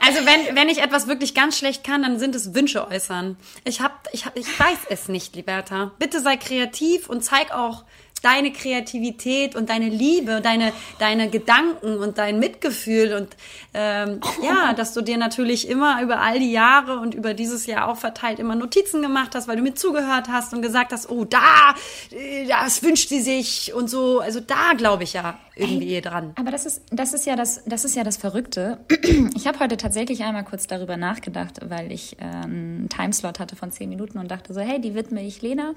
[0.00, 3.36] Also wenn, wenn ich etwas wirklich ganz schlecht kann, dann sind es Wünsche äußern.
[3.64, 5.92] Ich hab, ich hab, ich weiß es nicht, Liberta.
[6.00, 7.84] Bitte sei kreativ und zeig auch
[8.22, 13.36] deine Kreativität und deine Liebe, deine, deine Gedanken und dein Mitgefühl und
[13.74, 17.88] ähm, ja, dass du dir natürlich immer über all die Jahre und über dieses Jahr
[17.88, 21.24] auch verteilt immer Notizen gemacht hast, weil du mir zugehört hast und gesagt hast, oh
[21.24, 21.74] da,
[22.10, 24.20] äh, das wünscht sie sich und so.
[24.20, 26.32] Also da glaube ich ja irgendwie dran.
[26.36, 28.78] Aber das ist, das ist ja das, das ist ja das Verrückte.
[29.34, 33.72] Ich habe heute tatsächlich einmal kurz darüber nachgedacht, weil ich äh, einen Timeslot hatte von
[33.72, 35.74] zehn Minuten und dachte so, hey, die widme ich Lena.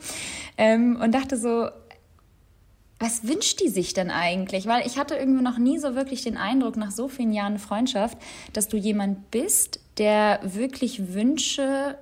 [0.58, 1.70] Ähm, und dachte so,
[3.00, 4.68] was wünscht die sich denn eigentlich?
[4.68, 8.18] Weil ich hatte irgendwie noch nie so wirklich den Eindruck, nach so vielen Jahren Freundschaft,
[8.54, 11.98] dass du jemand bist, der wirklich Wünsche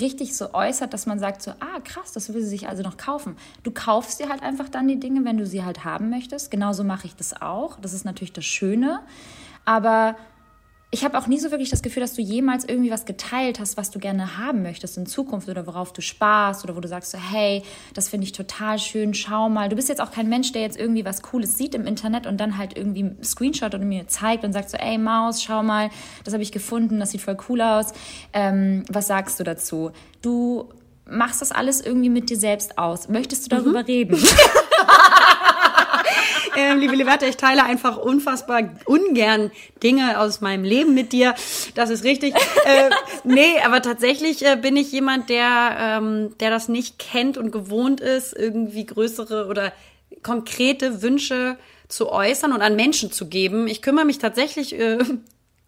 [0.00, 2.96] richtig so äußert, dass man sagt so, ah krass, das will sie sich also noch
[2.96, 3.36] kaufen.
[3.62, 6.50] Du kaufst dir halt einfach dann die Dinge, wenn du sie halt haben möchtest.
[6.50, 7.78] Genauso mache ich das auch.
[7.80, 9.00] Das ist natürlich das Schöne.
[9.64, 10.16] Aber
[10.94, 13.76] ich habe auch nie so wirklich das Gefühl, dass du jemals irgendwie was geteilt hast,
[13.76, 17.10] was du gerne haben möchtest in Zukunft oder worauf du sparst oder wo du sagst
[17.10, 19.68] so, hey, das finde ich total schön, schau mal.
[19.68, 22.38] Du bist jetzt auch kein Mensch, der jetzt irgendwie was Cooles sieht im Internet und
[22.38, 25.90] dann halt irgendwie einen Screenshot und mir zeigt und sagt so, ey Maus, schau mal,
[26.22, 27.86] das habe ich gefunden, das sieht voll cool aus.
[28.32, 29.90] Ähm, was sagst du dazu?
[30.22, 30.68] Du
[31.10, 33.08] machst das alles irgendwie mit dir selbst aus.
[33.08, 34.16] Möchtest du darüber reden?
[36.56, 39.50] Ähm, liebe Liberta, ich teile einfach unfassbar ungern
[39.82, 41.34] Dinge aus meinem Leben mit dir.
[41.74, 42.34] Das ist richtig.
[42.64, 42.90] Äh,
[43.24, 48.00] nee, aber tatsächlich äh, bin ich jemand, der, ähm, der das nicht kennt und gewohnt
[48.00, 49.72] ist, irgendwie größere oder
[50.22, 51.56] konkrete Wünsche
[51.88, 53.66] zu äußern und an Menschen zu geben.
[53.66, 54.98] Ich kümmere mich tatsächlich äh,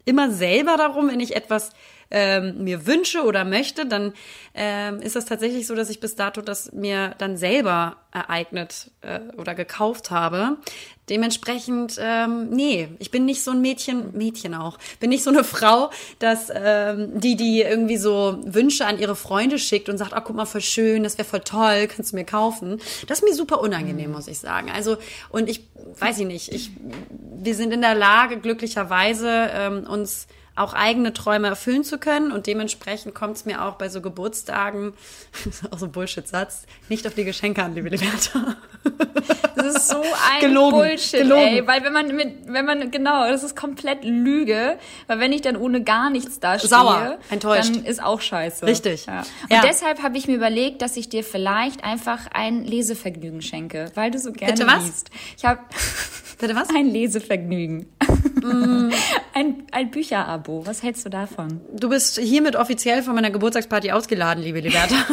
[0.05, 1.71] immer selber darum, wenn ich etwas
[2.11, 4.13] ähm, mir wünsche oder möchte, dann
[4.55, 9.21] ähm, ist das tatsächlich so, dass ich bis dato das mir dann selber ereignet äh,
[9.37, 10.57] oder gekauft habe.
[11.09, 15.45] Dementsprechend, ähm, nee, ich bin nicht so ein Mädchen, Mädchen auch, bin nicht so eine
[15.45, 20.21] Frau, dass ähm, die, die irgendwie so Wünsche an ihre Freunde schickt und sagt, ah,
[20.21, 22.81] guck mal, voll schön, das wäre voll toll, kannst du mir kaufen.
[23.07, 24.71] Das ist mir super unangenehm, muss ich sagen.
[24.75, 24.97] Also,
[25.29, 25.61] und ich
[26.01, 26.71] weiß ich nicht, ich,
[27.39, 32.33] wir sind in der Lage, glücklicherweise ähm, uns auch eigene Träume erfüllen zu können.
[32.33, 34.95] Und dementsprechend kommt es mir auch bei so Geburtstagen,
[35.45, 38.57] das ist auch so ein Bullshit-Satz, nicht auf die Geschenke an, liebe Liberta.
[39.57, 40.77] Das ist so ein Gelogen.
[40.79, 41.43] Bullshit, Gelogen.
[41.43, 41.67] ey.
[41.67, 44.79] Weil wenn man mit, wenn man, genau, das ist komplett Lüge.
[45.07, 47.75] Weil wenn ich dann ohne gar nichts dastehe, Sauer, enttäuscht.
[47.75, 48.67] dann ist auch scheiße.
[48.67, 49.07] Richtig.
[49.07, 49.21] Ja.
[49.21, 49.63] Und Ja.
[49.63, 54.19] deshalb habe ich mir überlegt, dass ich dir vielleicht einfach ein Lesevergnügen schenke, weil du
[54.19, 54.85] so gerne Bitte was?
[54.85, 55.11] liest.
[55.39, 55.61] Ich habe
[56.39, 56.69] Bitte was?
[56.71, 57.87] ein Lesevergnügen.
[58.43, 58.91] Mm.
[59.35, 60.67] ein, ein Bücherabo.
[60.67, 61.61] Was hältst du davon?
[61.73, 64.95] Du bist hiermit offiziell von meiner Geburtstagsparty ausgeladen, liebe Liberta.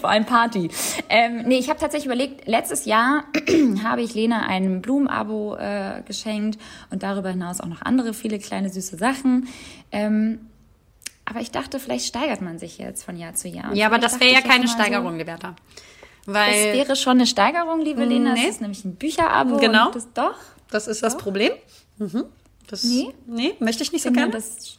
[0.00, 0.70] Vor allem Party.
[1.08, 3.24] Ähm, nee, ich habe tatsächlich überlegt, letztes Jahr
[3.84, 6.58] habe ich Lena ein Blumenabo äh, geschenkt
[6.90, 9.48] und darüber hinaus auch noch andere viele kleine süße Sachen.
[9.92, 10.40] Ähm,
[11.24, 13.74] aber ich dachte, vielleicht steigert man sich jetzt von Jahr zu Jahr.
[13.74, 15.56] Ja, aber das wäre ja keine Steigerung, So, Liberta.
[16.34, 18.34] Das Weil wäre schon eine Steigerung, liebe Lena.
[18.34, 18.42] Nee.
[18.46, 19.56] Das ist nämlich ein Bücherabo.
[19.58, 19.90] Genau.
[19.90, 20.34] Das doch.
[20.70, 21.52] das ist das Problem.
[21.98, 22.24] Mhm.
[22.68, 23.08] Das, Nee.
[23.26, 24.32] nee, möchte ich nicht so Finde gerne.
[24.32, 24.77] das,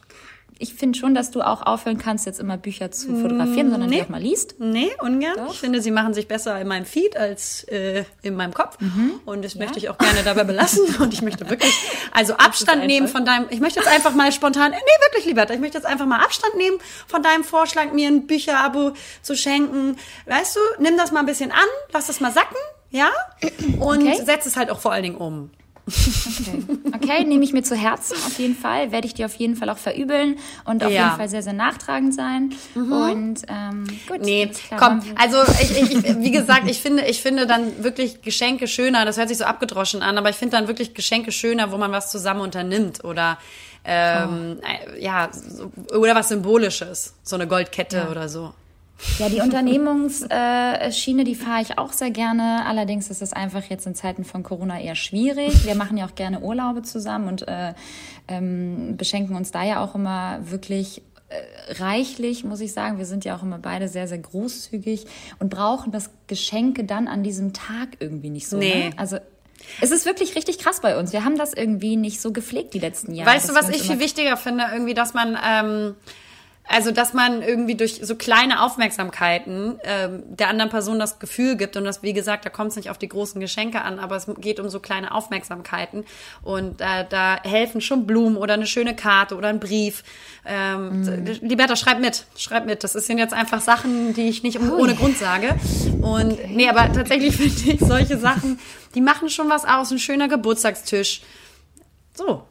[0.61, 3.95] ich finde schon, dass du auch aufhören kannst, jetzt immer Bücher zu fotografieren, sondern die
[3.95, 4.03] nee.
[4.03, 4.55] auch mal liest.
[4.59, 5.47] Nee, ungern.
[5.49, 8.77] Ich finde, sie machen sich besser in meinem Feed als äh, in meinem Kopf.
[9.25, 10.83] Und das möchte ich auch gerne dabei belassen.
[10.99, 11.73] Und ich möchte wirklich,
[12.11, 15.61] also Abstand nehmen von deinem, ich möchte jetzt einfach mal spontan, nee, wirklich, Liberta, ich
[15.61, 18.91] möchte jetzt einfach mal Abstand nehmen von deinem Vorschlag, mir ein Bücherabo
[19.21, 19.95] zu schenken.
[20.25, 22.57] Weißt du, nimm das mal ein bisschen an, lass das mal sacken,
[22.91, 23.09] ja?
[23.79, 24.21] Und Okay.
[24.25, 25.51] setz es halt auch vor allen Dingen um.
[25.89, 26.63] Okay,
[26.95, 28.91] okay nehme ich mir zu Herzen auf jeden Fall.
[28.91, 31.05] Werde ich dir auf jeden Fall auch verübeln und auf Ja.
[31.05, 32.53] jeden Fall sehr, sehr nachtragend sein.
[32.75, 34.21] Und ähm, gut.
[34.21, 39.05] Nee, komm, also ich, ich, wie gesagt, ich finde, ich finde dann wirklich Geschenke schöner.
[39.05, 41.91] Das hört sich so abgedroschen an, aber ich finde dann wirklich Geschenke schöner, wo man
[41.91, 43.37] was zusammen unternimmt oder
[43.85, 45.29] ähm, äh, ja
[45.97, 48.53] oder was Symbolisches, so eine Goldkette oder so.
[49.17, 52.65] Ja, die Unternehmungsschiene, äh, die fahre ich auch sehr gerne.
[52.65, 55.65] Allerdings ist es einfach jetzt in Zeiten von Corona eher schwierig.
[55.65, 57.73] Wir machen ja auch gerne Urlaube zusammen und äh,
[58.27, 62.97] ähm, beschenken uns da ja auch immer wirklich äh, reichlich, muss ich sagen.
[62.97, 65.05] Wir sind ja auch immer beide sehr, sehr großzügig
[65.39, 68.57] und brauchen das Geschenke dann an diesem Tag irgendwie nicht so.
[68.57, 68.89] Nee.
[68.89, 68.93] Ne?
[68.97, 69.17] Also
[69.81, 71.13] es ist wirklich richtig krass bei uns.
[71.13, 73.29] Wir haben das irgendwie nicht so gepflegt die letzten Jahre.
[73.29, 74.65] Weißt du, was ich viel wichtiger finde?
[74.73, 75.95] Irgendwie, dass man, ähm,
[76.69, 81.75] also dass man irgendwie durch so kleine Aufmerksamkeiten ähm, der anderen Person das Gefühl gibt
[81.77, 84.27] und das, wie gesagt, da kommt es nicht auf die großen Geschenke an, aber es
[84.37, 86.05] geht um so kleine Aufmerksamkeiten
[86.43, 90.03] und äh, da helfen schon Blumen oder eine schöne Karte oder ein Brief.
[90.45, 91.25] Ähm, Mhm.
[91.41, 92.83] Liberta, schreib mit, schreib mit.
[92.83, 95.55] Das sind jetzt einfach Sachen, die ich nicht ohne Grund sage.
[96.01, 98.59] Und nee, aber tatsächlich finde ich solche Sachen,
[98.95, 99.91] die machen schon was aus.
[99.91, 101.21] Ein schöner Geburtstagstisch.
[102.13, 102.43] So,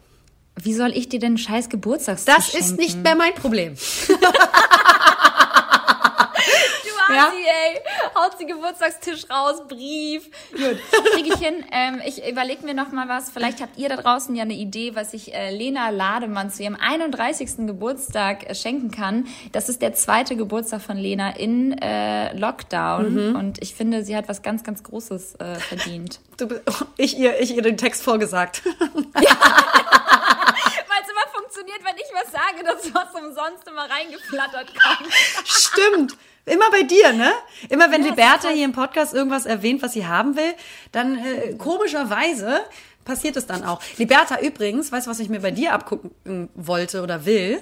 [0.62, 2.64] Wie soll ich dir denn scheiß Geburtstagstisch das schenken?
[2.66, 3.75] ist nicht mehr mein Problem.
[7.09, 7.29] Du Ja.
[7.29, 7.81] Assi, ey.
[8.14, 10.29] Haut sie Geburtstagstisch raus, Brief.
[10.53, 10.79] Gut,
[11.14, 11.64] kriege ich hin.
[11.73, 13.31] Ähm, ich überlege mir noch mal was.
[13.31, 16.77] Vielleicht habt ihr da draußen ja eine Idee, was ich äh, Lena Lademann zu ihrem
[16.77, 17.66] 31.
[17.66, 19.27] Geburtstag äh, schenken kann.
[19.53, 23.35] Das ist der zweite Geburtstag von Lena in äh, Lockdown.
[23.37, 26.21] Und ich finde, sie hat was ganz, ganz Großes äh, verdient.
[26.37, 26.62] Du, bist-
[26.99, 28.62] ich, ihr, ich ihr den Text vorgesagt.
[28.64, 28.73] Weil
[29.14, 32.83] es immer funktioniert, wenn ich was sage, dass
[33.59, 35.12] was umsonst immer reingeflattert kommt.
[35.44, 36.16] Stimmt.
[36.44, 37.31] Immer bei dir, ne?
[37.68, 38.55] Immer wenn Ja, Liberta total.
[38.55, 40.55] hier im Podcast irgendwas erwähnt, was sie haben will,
[40.92, 42.61] dann äh, komischerweise
[43.05, 43.81] passiert es dann auch.
[43.99, 47.61] Liberta übrigens, weißt du, was ich mir bei dir abgucken wollte oder will?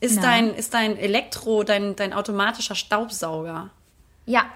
[0.00, 3.70] Ist dein, ist dein Elektro, dein, dein automatischer Staubsauger.
[4.26, 4.46] Ja.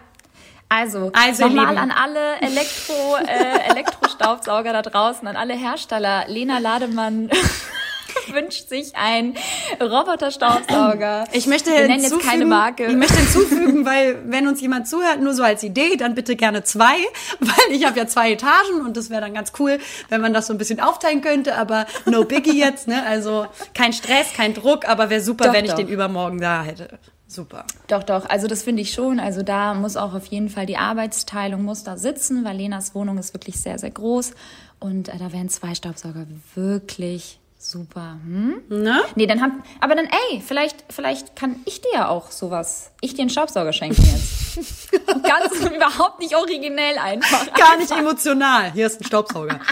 [0.68, 6.24] Also, Also, nochmal an alle Elektro, äh, Elektrostaubsauger da draußen, an alle Hersteller.
[6.26, 7.30] Lena Lademann
[8.32, 9.34] wünscht sich einen
[9.80, 11.24] Roboterstaubsauger.
[11.32, 12.86] Ich möchte Wir nennen jetzt hinzufügen, keine Marke.
[12.86, 16.64] Ich möchte hinzufügen, weil wenn uns jemand zuhört, nur so als Idee, dann bitte gerne
[16.64, 16.96] zwei,
[17.40, 20.46] weil ich habe ja zwei Etagen und das wäre dann ganz cool, wenn man das
[20.46, 23.04] so ein bisschen aufteilen könnte, aber no biggie jetzt, ne?
[23.06, 25.78] Also kein Stress, kein Druck, aber wäre super, Doch, wenn ich doch.
[25.78, 26.98] den übermorgen da hätte.
[27.28, 27.64] Super.
[27.88, 29.18] Doch, doch, also das finde ich schon.
[29.18, 33.18] Also da muss auch auf jeden Fall die Arbeitsteilung muss da sitzen, weil Lenas Wohnung
[33.18, 34.32] ist wirklich sehr, sehr groß.
[34.78, 38.18] Und äh, da wären zwei Staubsauger wirklich super.
[38.24, 38.62] Hm?
[38.68, 39.02] Ne?
[39.14, 43.14] Nee, dann haben, aber dann, ey, vielleicht, vielleicht kann ich dir ja auch sowas, ich
[43.14, 44.90] dir einen Staubsauger schenken jetzt.
[45.06, 47.52] Ganz überhaupt nicht originell einfach.
[47.54, 48.72] Gar nicht emotional.
[48.72, 49.60] Hier ist ein Staubsauger.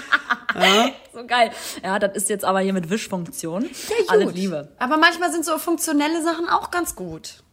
[1.12, 1.50] So geil.
[1.82, 3.64] Ja, das ist jetzt aber hier mit Wischfunktion.
[3.64, 3.68] Ja,
[4.08, 4.34] Alle gut.
[4.34, 4.68] Liebe.
[4.78, 7.43] Aber manchmal sind so funktionelle Sachen auch ganz gut.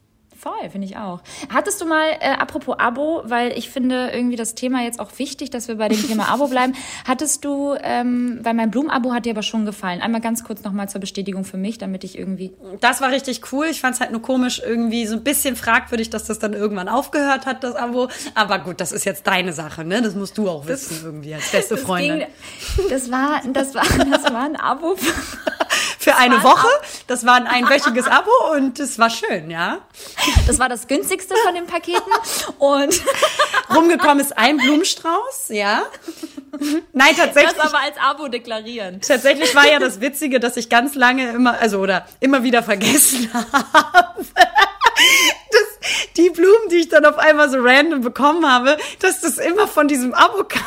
[0.42, 1.22] Voll, finde ich auch.
[1.54, 5.52] Hattest du mal, äh, apropos Abo, weil ich finde irgendwie das Thema jetzt auch wichtig,
[5.52, 6.74] dass wir bei dem Thema Abo bleiben.
[7.08, 10.02] Hattest du, ähm, weil mein Blumenabo hat dir aber schon gefallen.
[10.02, 12.54] Einmal ganz kurz nochmal zur Bestätigung für mich, damit ich irgendwie.
[12.80, 13.68] Das war richtig cool.
[13.68, 16.90] Ich fand es halt nur komisch, irgendwie so ein bisschen fragwürdig, dass das dann irgendwann
[16.90, 18.10] aufgehört hat, das Abo.
[18.34, 20.02] Aber gut, das ist jetzt deine Sache, ne?
[20.02, 22.26] Das musst du auch wissen, irgendwie als beste Freundin.
[22.78, 24.96] Ging, das war, das war, das war ein Abo.
[26.02, 26.68] Für eine ein Woche.
[27.06, 29.78] Das war ein einwöchiges Abo und es war schön, ja.
[30.48, 32.12] Das war das günstigste von den Paketen.
[32.58, 33.02] Und
[33.76, 35.84] Rumgekommen ist ein Blumenstrauß, ja.
[36.92, 37.54] Nein, tatsächlich.
[37.56, 39.00] das aber als Abo deklarieren.
[39.02, 43.32] Tatsächlich war ja das Witzige, dass ich ganz lange immer, also oder immer wieder vergessen
[43.34, 44.26] habe,
[45.52, 49.68] dass die Blumen, die ich dann auf einmal so random bekommen habe, dass das immer
[49.68, 50.64] von diesem Abo kam.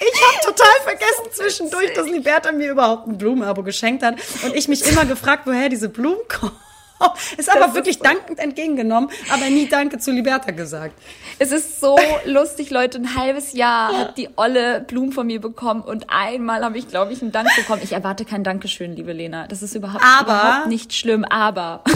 [0.00, 4.68] Ich habe total vergessen zwischendurch, dass Liberta mir überhaupt ein Blumenabo geschenkt hat und ich
[4.68, 6.56] mich immer gefragt, woher diese Blumen kommen.
[7.36, 8.04] Ist aber ist wirklich so.
[8.04, 10.94] dankend entgegengenommen, aber nie Danke zu Liberta gesagt.
[11.38, 12.98] Es ist so lustig, Leute.
[12.98, 17.12] Ein halbes Jahr hat die Olle Blumen von mir bekommen und einmal habe ich, glaube
[17.12, 17.80] ich, einen Dank bekommen.
[17.84, 19.46] Ich erwarte kein Dankeschön, liebe Lena.
[19.46, 21.24] Das ist überhaupt, Aber- überhaupt nicht schlimm.
[21.24, 21.82] Aber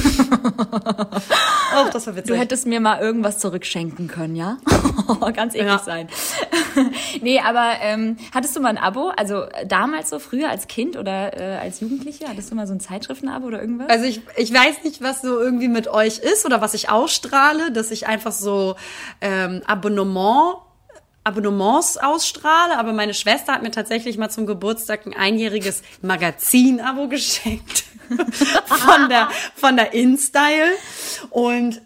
[1.74, 2.30] Oh, das war witzig.
[2.32, 4.58] du hättest mir mal irgendwas zurückschenken können, ja?
[5.34, 5.78] ganz eklig Ja.
[5.78, 6.08] sein.
[7.22, 9.10] nee, aber ähm, hattest du mal ein Abo?
[9.16, 12.28] Also äh, damals so früher als Kind oder äh, als Jugendliche?
[12.28, 13.88] Hattest du mal so ein Zeitschriftenabo oder irgendwas?
[13.88, 17.72] Also ich, ich weiß nicht, was so irgendwie mit euch ist oder was ich ausstrahle,
[17.72, 18.76] dass ich einfach so
[19.20, 20.56] ähm, Abonnement
[21.24, 27.84] Abonnements ausstrahle, aber meine Schwester hat mir tatsächlich mal zum Geburtstag ein einjähriges Magazin-Abo geschenkt
[28.66, 30.72] von der von der InStyle
[31.30, 31.80] und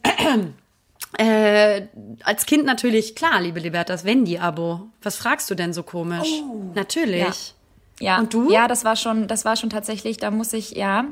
[1.18, 1.82] äh,
[2.24, 4.88] als Kind natürlich klar, liebe Liberta, das Wendy-Abo.
[5.02, 6.28] Was fragst du denn so komisch?
[6.74, 7.54] Natürlich.
[8.00, 8.18] Ja.
[8.18, 8.50] Und du?
[8.50, 11.06] Ja, das war schon, das war schon tatsächlich, da muss ich, ja,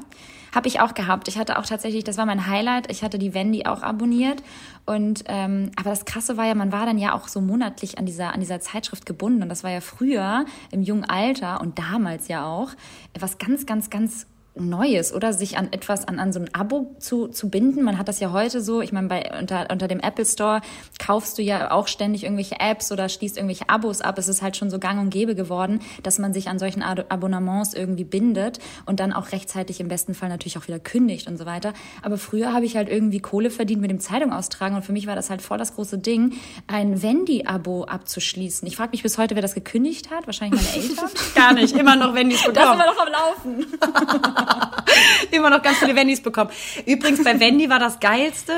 [0.55, 1.29] habe ich auch gehabt.
[1.29, 2.91] Ich hatte auch tatsächlich, das war mein Highlight.
[2.91, 4.43] Ich hatte die Wendy auch abonniert.
[4.87, 8.07] Und ähm, aber das Krasse war ja, man war dann ja auch so monatlich an
[8.07, 9.43] dieser an dieser Zeitschrift gebunden.
[9.43, 12.71] Und das war ja früher im jungen Alter und damals ja auch
[13.13, 14.27] etwas ganz, ganz, ganz
[14.57, 17.83] Neues oder sich an etwas, an, an so ein Abo zu, zu binden.
[17.83, 20.61] Man hat das ja heute so, ich meine, bei, unter, unter dem Apple Store
[21.05, 24.17] kaufst du ja auch ständig irgendwelche Apps oder schließt irgendwelche Abos ab.
[24.19, 27.07] Es ist halt schon so gang und gäbe geworden, dass man sich an solchen Ad-
[27.09, 31.37] Abonnements irgendwie bindet und dann auch rechtzeitig im besten Fall natürlich auch wieder kündigt und
[31.37, 31.73] so weiter.
[32.03, 35.07] Aber früher habe ich halt irgendwie Kohle verdient mit dem Zeitung austragen und für mich
[35.09, 36.35] war das halt voll das große Ding,
[36.69, 38.69] ein Wendy-Abo abzuschließen.
[38.69, 40.27] Ich frage mich bis heute, wer das gekündigt hat.
[40.27, 41.09] Wahrscheinlich meine Eltern.
[41.35, 42.79] Gar nicht, immer noch Wendys Das bekommen.
[42.79, 44.44] sind wir noch am Laufen.
[45.31, 46.51] immer noch ganz viele Wendys bekommen.
[46.87, 48.53] Übrigens, bei Wendy war das Geilste,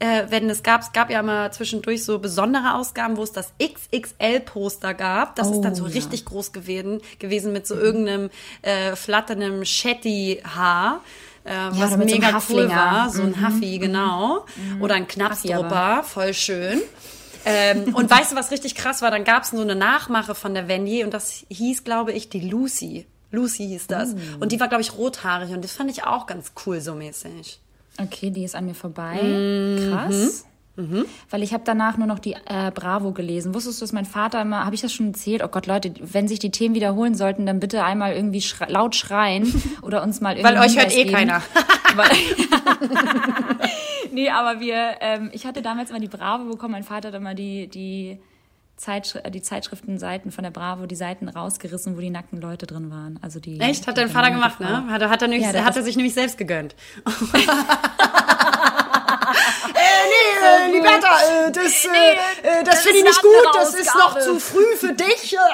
[0.00, 3.52] äh, wenn es gab, es gab ja mal zwischendurch so besondere Ausgaben, wo es das
[3.60, 5.34] XXL-Poster gab.
[5.36, 5.94] Das ist dann so Oh, ja.
[5.94, 8.30] richtig groß gewesen, gewesen mit so irgendeinem
[8.62, 11.00] äh, flatterndem Shetty-Haar.
[11.44, 14.44] Äh, was oder mit so mega cool war, so ein Huffy, genau.
[14.80, 15.08] Oder ein.
[15.08, 16.80] Knapsdrupper, voll schön.
[17.44, 19.10] ähm, und weißt du, was richtig krass war?
[19.10, 22.40] Dann gab es so eine Nachmache von der Wendy und das hieß, glaube ich, die
[22.40, 23.06] Lucy.
[23.30, 24.14] Lucy hieß das.
[24.14, 24.42] Oh.
[24.42, 27.60] Und die war, glaube ich, rothaarig und das fand ich auch ganz cool so mäßig.
[28.00, 29.22] Okay, die ist an mir vorbei.
[29.22, 29.90] Mhm.
[29.90, 30.44] Krass.
[31.30, 33.52] Weil ich habe danach nur noch die äh, Bravo gelesen.
[33.52, 35.42] Wusstest du, dass mein Vater immer, habe ich das schon erzählt?
[35.42, 38.94] Oh Gott, Leute, wenn sich die Themen wiederholen sollten, dann bitte einmal irgendwie schre laut
[38.94, 39.52] schreien
[39.82, 41.16] oder uns mal irgendwie Weil euch hört eh geben.
[41.16, 41.42] keiner.
[41.96, 42.10] Weil,
[44.12, 46.72] nee, aber wir, ähm, ich hatte damals immer die Bravo bekommen.
[46.72, 48.20] Mein Vater hat immer die, die,
[48.78, 52.90] Zeitschri äh, die Zeitschriftenseiten von der Bravo, die Seiten rausgerissen, wo die nackten Leute drin
[52.90, 53.18] waren.
[53.22, 53.86] Also die, Echt?
[53.86, 54.86] Hat dein Vater gemacht, ne?
[54.88, 56.74] Hat, er- hat, er, nämlich, Ja, hat er sich nämlich selbst gegönnt.
[57.04, 57.44] So nee,
[60.40, 60.74] gut.
[60.74, 61.08] Liberta,
[61.46, 64.76] äh, das, äh, äh, das das finde ich nicht gut, das ist noch zu früh
[64.76, 65.36] für dich.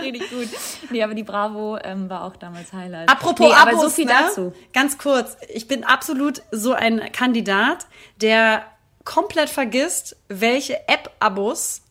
[0.00, 0.48] Richtig gut.
[0.90, 3.08] Nee, aber die Bravo ähm, war auch damals Highlight.
[3.08, 4.12] Apropos nee, aber Abos, so viel ne?
[4.26, 4.52] dazu.
[4.72, 7.86] Ganz kurz, ich bin absolut so ein Kandidat,
[8.20, 8.64] der
[9.04, 11.82] komplett vergisst, welche App-Abos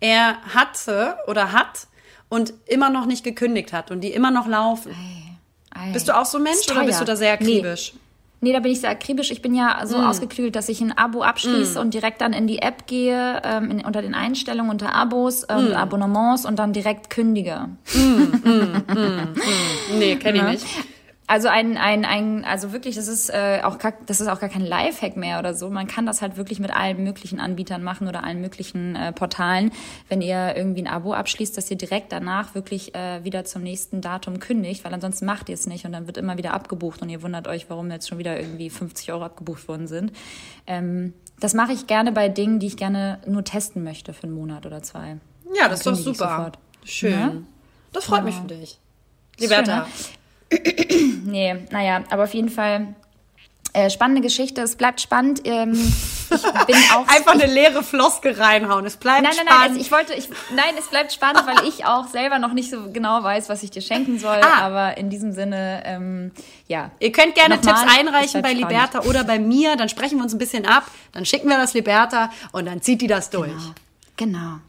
[0.00, 1.86] er hatte oder hat
[2.28, 4.92] und immer noch nicht gekündigt hat und die immer noch laufen.
[5.74, 5.92] Ei.
[5.92, 7.58] Bist du auch so ein Mensch oder bist du da sehr Nee.
[7.60, 7.92] akribisch?
[8.40, 9.30] Nee, da bin ich sehr akribisch.
[9.30, 12.58] Ich bin ja so ausgeklügelt, dass ich ein Abo abschließe und direkt dann in die
[12.58, 17.70] App gehe, ähm, in, unter den Einstellungen, unter Abos und Abonnements und dann direkt kündige.
[19.98, 20.50] Nee, kenne ich Ne?
[20.52, 20.66] nicht.
[21.26, 24.50] Also ein, ein, ein, also wirklich, das ist äh, auch gar, das ist auch gar
[24.50, 25.70] kein Lifehack mehr oder so.
[25.70, 29.72] Man kann das halt wirklich mit allen möglichen Anbietern machen oder allen möglichen äh, Portalen,
[30.10, 34.02] wenn ihr irgendwie ein Abo abschließt, dass ihr direkt danach wirklich äh, wieder zum nächsten
[34.02, 37.08] Datum kündigt, weil ansonsten macht ihr es nicht und dann wird immer wieder abgebucht und
[37.08, 40.12] ihr wundert euch, warum jetzt schon wieder irgendwie 50 Euro abgebucht worden sind.
[40.66, 44.34] Ähm, das mache ich gerne bei Dingen, die ich gerne nur testen möchte für einen
[44.34, 45.16] Monat oder zwei.
[45.54, 46.52] Ja, das ist doch super.
[46.84, 47.12] Schön.
[47.12, 47.42] Ne?
[47.92, 48.78] Das freut mich für dich.
[49.38, 49.86] Liberta.
[51.26, 52.94] Nee, naja, aber auf jeden Fall
[53.74, 54.62] äh, spannende Geschichte.
[54.62, 55.40] Es bleibt spannend.
[55.44, 57.08] Ähm, ich bin auch.
[57.08, 58.86] Einfach eine leere Floskel reinhauen.
[58.86, 59.70] Es bleibt Nein, nein, nein, spannend.
[59.70, 62.92] also ich wollte, ich, nein, es bleibt spannend, weil ich auch selber noch nicht so
[62.92, 64.40] genau weiß, was ich dir schenken soll.
[64.42, 64.60] Ah.
[64.60, 66.30] Aber in diesem Sinne, ähm,
[66.68, 66.92] ja.
[67.00, 70.22] Ihr könnt gerne Nochmal, Tipps einreichen bei bleibt Liberta oder bei mir, dann sprechen wir
[70.22, 73.50] uns ein bisschen ab, dann schicken wir das Liberta und dann zieht die das durch.
[73.50, 73.74] Genau,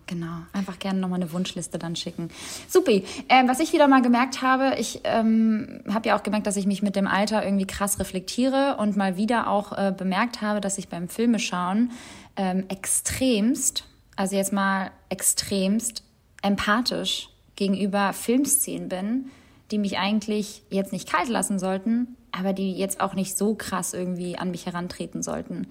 [0.07, 0.37] genau.
[0.53, 2.29] Einfach gerne nochmal eine Wunschliste dann schicken.
[2.67, 3.05] Supi.
[3.29, 6.65] Ähm, was ich wieder mal gemerkt habe, ich ähm, habe ja auch gemerkt, dass ich
[6.65, 10.77] mich mit dem Alter irgendwie krass reflektiere und mal wieder auch äh, bemerkt habe, dass
[10.77, 11.91] ich beim Filmeschauen
[12.37, 13.85] ähm, extremst,
[14.15, 16.03] also jetzt mal extremst
[16.41, 19.25] empathisch gegenüber Filmszenen bin,
[19.71, 23.93] die mich eigentlich jetzt nicht kalt lassen sollten, aber die jetzt auch nicht so krass
[23.93, 25.67] irgendwie an mich herantreten sollten.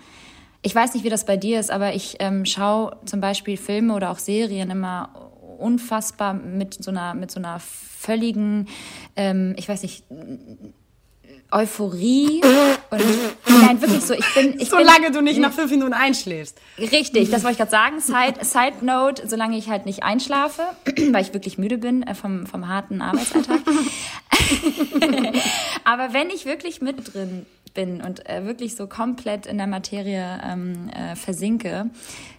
[0.66, 3.94] Ich weiß nicht, wie das bei dir ist, aber ich ähm, schaue zum Beispiel Filme
[3.94, 5.10] oder auch Serien immer
[5.58, 8.68] unfassbar mit so einer, mit so einer völligen,
[9.14, 10.04] ähm, ich weiß nicht,
[11.50, 12.40] Euphorie
[12.90, 13.02] und
[13.46, 14.14] nein, wirklich so.
[14.14, 16.58] Ich bin, ich bin Solange du nicht nach fünf Minuten einschläfst.
[16.78, 18.00] Richtig, das wollte ich gerade sagen.
[18.00, 20.62] Side, Side Note, solange ich halt nicht einschlafe,
[21.12, 23.60] weil ich wirklich müde bin äh, vom, vom harten Arbeitsalltag.
[25.84, 27.44] Aber wenn ich wirklich mit drin
[27.74, 31.90] bin und äh, wirklich so komplett in der Materie ähm, äh, versinke,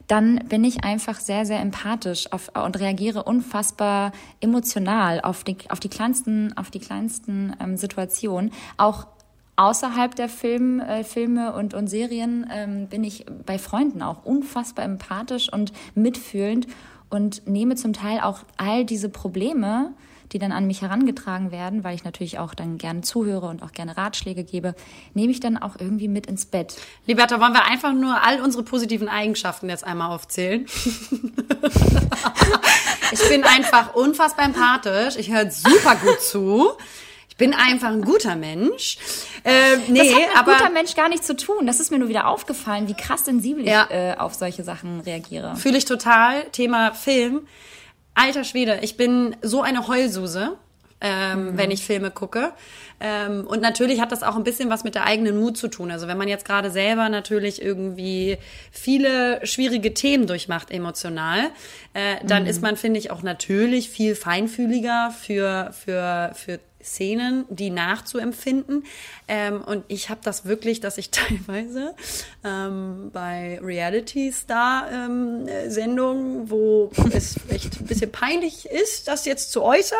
[0.08, 5.80] dann bin ich einfach sehr, sehr empathisch auf, und reagiere unfassbar emotional auf die, auf
[5.80, 8.52] die kleinsten, auf die kleinsten ähm, Situationen.
[8.78, 9.08] Auch
[9.56, 14.86] außerhalb der Film, äh, Filme und, und Serien ähm, bin ich bei Freunden auch unfassbar
[14.86, 16.68] empathisch und mitfühlend
[17.10, 19.94] und nehme zum Teil auch all diese Probleme,
[20.32, 23.72] die dann an mich herangetragen werden, weil ich natürlich auch dann gerne zuhöre und auch
[23.72, 24.76] gerne Ratschläge gebe,
[25.14, 26.76] nehme ich dann auch irgendwie mit ins Bett.
[27.06, 30.66] Liberta, wollen wir einfach nur all unsere positiven Eigenschaften jetzt einmal aufzählen?
[33.12, 35.16] ich bin einfach unfassbar empathisch.
[35.18, 36.72] Ich höre super gut zu.
[37.36, 38.98] Ich bin einfach ein guter Mensch.
[39.44, 41.68] Äh, nee, das hat mit aber guter Mensch gar nichts zu tun.
[41.68, 43.88] Das ist mir nur wieder aufgefallen, wie krass sensibel ja.
[43.90, 45.58] ich äh, auf solche Sachen reagiere.
[45.58, 46.46] Fühle ich total.
[46.52, 47.46] Thema Film.
[48.16, 50.58] Alter Schwede, ich bin so eine Heulsuse,
[51.02, 51.58] ähm, mhm.
[51.58, 52.54] wenn ich Filme gucke.
[53.00, 55.92] Ähm, und natürlich hat das auch ein bisschen was mit der eigenen Mut zu tun.
[55.92, 58.38] Also wenn man jetzt gerade selber natürlich irgendwie
[58.72, 61.50] viele schwierige Themen durchmacht emotional,
[61.94, 62.50] äh, dann mhm.
[62.50, 68.86] ist man, finde ich, auch natürlich viel feinfühliger für, für, für Szenen, die nachzuempfinden.
[69.28, 71.94] Ähm, und ich habe das wirklich, dass ich teilweise
[72.44, 79.98] ähm, bei Reality-Star-Sendungen, ähm, wo es echt ein bisschen peinlich ist, das jetzt zu äußern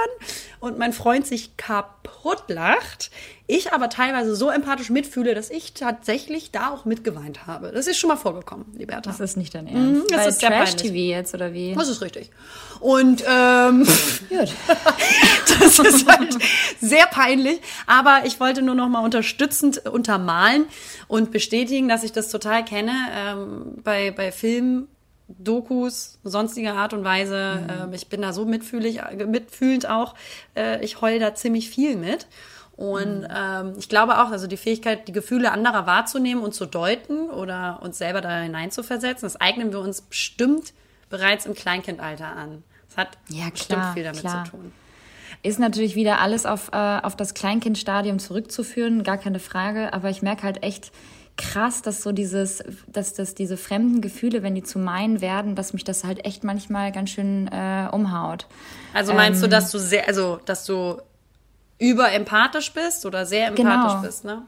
[0.60, 3.10] und mein Freund sich kaputt lacht,
[3.48, 7.72] ich aber teilweise so empathisch mitfühle, dass ich tatsächlich da auch mitgeweint habe.
[7.72, 9.10] Das ist schon mal vorgekommen, Liberta.
[9.10, 10.04] Das ist nicht dein Ernst.
[10.04, 11.76] Mhm, das Bei ist Trash-TV jetzt, oder wie?
[11.76, 12.32] Das ist richtig.
[12.80, 13.86] Und ähm,
[14.30, 14.54] Gut.
[15.60, 16.38] das ist halt
[16.82, 17.62] sehr peinlich.
[17.86, 20.66] Aber ich wollte nur noch mal unterstützend untermalen
[21.08, 22.94] und bestätigen, dass ich das total kenne.
[23.14, 24.88] Ähm, bei, bei Filmen
[25.28, 27.64] Dokus, sonstiger Art und Weise.
[27.64, 27.94] Mhm.
[27.94, 30.16] Äh, ich bin da so mitfühlig, mitfühlend auch.
[30.56, 32.28] Äh, ich heule da ziemlich viel mit.
[32.76, 33.28] Und mhm.
[33.34, 37.80] ähm, ich glaube auch, also die Fähigkeit, die Gefühle anderer wahrzunehmen und zu deuten oder
[37.82, 40.74] uns selber da hineinzuversetzen, das eignen wir uns bestimmt
[41.10, 42.64] bereits im Kleinkindalter an.
[42.90, 44.46] Das hat ja, klar, bestimmt viel damit klar.
[44.46, 44.72] zu tun.
[45.42, 49.94] Ist natürlich wieder alles auf, äh, auf das Kleinkindstadium zurückzuführen, gar keine Frage.
[49.94, 50.92] Aber ich merke halt echt
[51.38, 55.74] krass, dass so dieses, dass, dass diese fremden Gefühle, wenn die zu meinen werden, dass
[55.74, 58.48] mich das halt echt manchmal ganz schön äh, umhaut.
[58.94, 60.98] Also meinst ähm, du, dass du sehr, also dass du
[61.80, 64.02] überempathisch bist oder sehr empathisch genau.
[64.02, 64.42] bist, ne?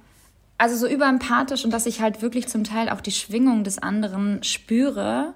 [0.58, 4.44] Also so überempathisch und dass ich halt wirklich zum Teil auch die Schwingung des anderen
[4.44, 5.36] spüre.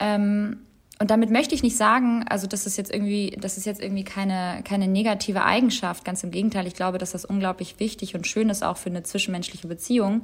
[0.00, 0.58] Ähm,
[0.98, 4.02] und damit möchte ich nicht sagen, also das ist jetzt irgendwie, das ist jetzt irgendwie
[4.02, 6.04] keine, keine negative Eigenschaft.
[6.04, 9.02] Ganz im Gegenteil, ich glaube, dass das unglaublich wichtig und schön ist auch für eine
[9.02, 10.22] zwischenmenschliche Beziehung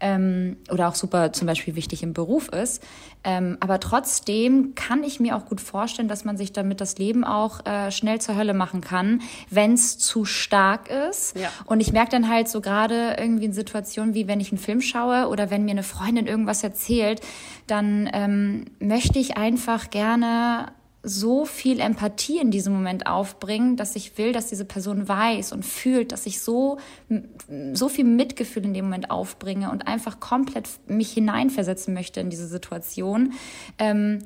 [0.00, 2.82] ähm, oder auch super zum Beispiel wichtig im Beruf ist.
[3.24, 7.24] Ähm, aber trotzdem kann ich mir auch gut vorstellen, dass man sich damit das Leben
[7.24, 11.36] auch äh, schnell zur Hölle machen kann, wenn es zu stark ist.
[11.36, 11.50] Ja.
[11.66, 14.80] Und ich merke dann halt so gerade irgendwie in Situationen wie wenn ich einen Film
[14.80, 17.20] schaue oder wenn mir eine Freundin irgendwas erzählt,
[17.66, 20.66] dann ähm, möchte ich einfach gerne
[21.02, 25.64] so viel Empathie in diesem Moment aufbringen, dass ich will, dass diese Person weiß und
[25.64, 26.78] fühlt, dass ich so,
[27.72, 32.48] so viel Mitgefühl in dem Moment aufbringe und einfach komplett mich hineinversetzen möchte in diese
[32.48, 33.32] Situation.
[33.78, 34.20] Ähm,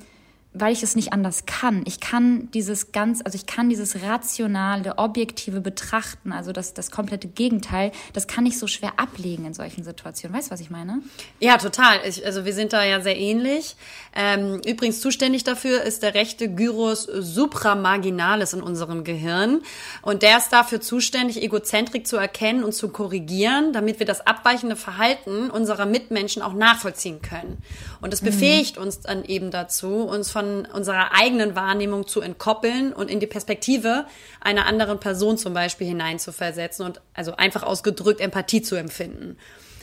[0.55, 1.83] weil ich es nicht anders kann.
[1.87, 7.29] Ich kann dieses ganz, also ich kann dieses rationale, objektive Betrachten, also das, das komplette
[7.29, 10.37] Gegenteil, das kann ich so schwer ablegen in solchen Situationen.
[10.37, 11.01] Weißt du, was ich meine?
[11.41, 12.01] Ja, total.
[12.07, 13.77] Ich, also wir sind da ja sehr ähnlich.
[14.15, 19.63] Ähm, übrigens zuständig dafür ist der rechte Gyrus supramarginalis in unserem Gehirn.
[20.03, 24.77] Und der ist dafür zuständig, Egozentrik zu erkennen und zu korrigieren, damit wir das abweichende
[24.77, 27.59] Verhalten unserer Mitmenschen auch nachvollziehen können.
[28.03, 28.83] Und das befähigt mhm.
[28.83, 33.27] uns dann eben dazu, uns von von unserer eigenen Wahrnehmung zu entkoppeln und in die
[33.27, 34.07] Perspektive
[34.41, 39.37] einer anderen Person zum Beispiel hineinzuversetzen und also einfach ausgedrückt Empathie zu empfinden.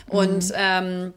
[0.07, 0.17] Mhm.
[0.17, 1.13] Und ähm,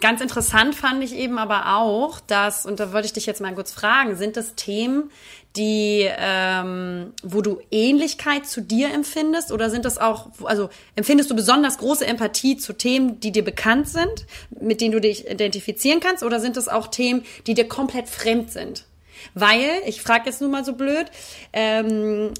[0.00, 3.54] ganz interessant fand ich eben aber auch, dass, und da wollte ich dich jetzt mal
[3.54, 5.10] kurz fragen, sind das Themen,
[5.56, 9.52] die, ähm, wo du Ähnlichkeit zu dir empfindest?
[9.52, 13.88] Oder sind das auch, also empfindest du besonders große Empathie zu Themen, die dir bekannt
[13.88, 14.26] sind,
[14.60, 16.22] mit denen du dich identifizieren kannst?
[16.22, 18.86] Oder sind das auch Themen, die dir komplett fremd sind?
[19.34, 21.06] Weil, ich frage jetzt nur mal so blöd,
[21.52, 22.32] ähm,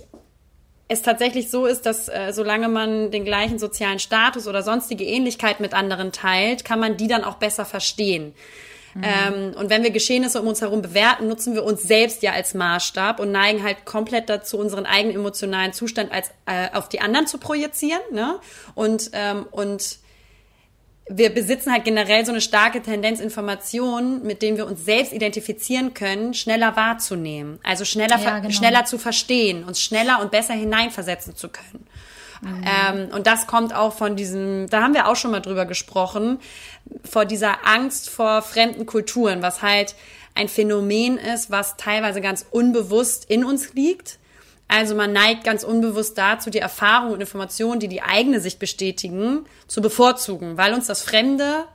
[0.89, 5.61] es tatsächlich so ist, dass äh, solange man den gleichen sozialen Status oder sonstige Ähnlichkeit
[5.61, 8.35] mit anderen teilt, kann man die dann auch besser verstehen.
[8.95, 9.03] Mhm.
[9.05, 12.55] Ähm, und wenn wir Geschehnisse um uns herum bewerten, nutzen wir uns selbst ja als
[12.55, 17.27] Maßstab und neigen halt komplett dazu, unseren eigenen emotionalen Zustand als äh, auf die anderen
[17.27, 18.01] zu projizieren.
[18.13, 18.39] Ne?
[18.75, 19.99] Und, ähm, und
[21.09, 25.95] wir besitzen halt generell so eine starke Tendenz, Informationen, mit denen wir uns selbst identifizieren
[25.95, 27.59] können, schneller wahrzunehmen.
[27.65, 28.53] Also schneller, ja, genau.
[28.53, 31.87] schneller zu verstehen, uns schneller und besser hineinversetzen zu können.
[32.45, 36.39] Ähm, und das kommt auch von diesem, da haben wir auch schon mal drüber gesprochen,
[37.05, 39.95] vor dieser Angst vor fremden Kulturen, was halt
[40.35, 44.19] ein Phänomen ist, was teilweise ganz unbewusst in uns liegt.
[44.67, 49.45] Also man neigt ganz unbewusst dazu, die Erfahrungen und Informationen, die die eigene Sicht bestätigen,
[49.69, 51.67] zu bevorzugen, weil uns das Fremde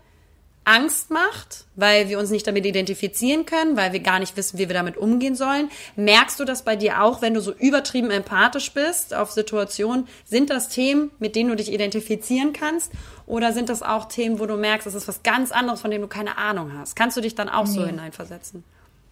[0.68, 4.68] Angst macht, weil wir uns nicht damit identifizieren können, weil wir gar nicht wissen, wie
[4.68, 5.70] wir damit umgehen sollen.
[5.96, 10.10] Merkst du das bei dir auch, wenn du so übertrieben empathisch bist auf Situationen?
[10.26, 12.92] Sind das Themen, mit denen du dich identifizieren kannst?
[13.26, 16.02] Oder sind das auch Themen, wo du merkst, es ist was ganz anderes, von dem
[16.02, 16.98] du keine Ahnung hast?
[16.98, 17.72] Kannst du dich dann auch nee.
[17.72, 18.66] so hineinversetzen?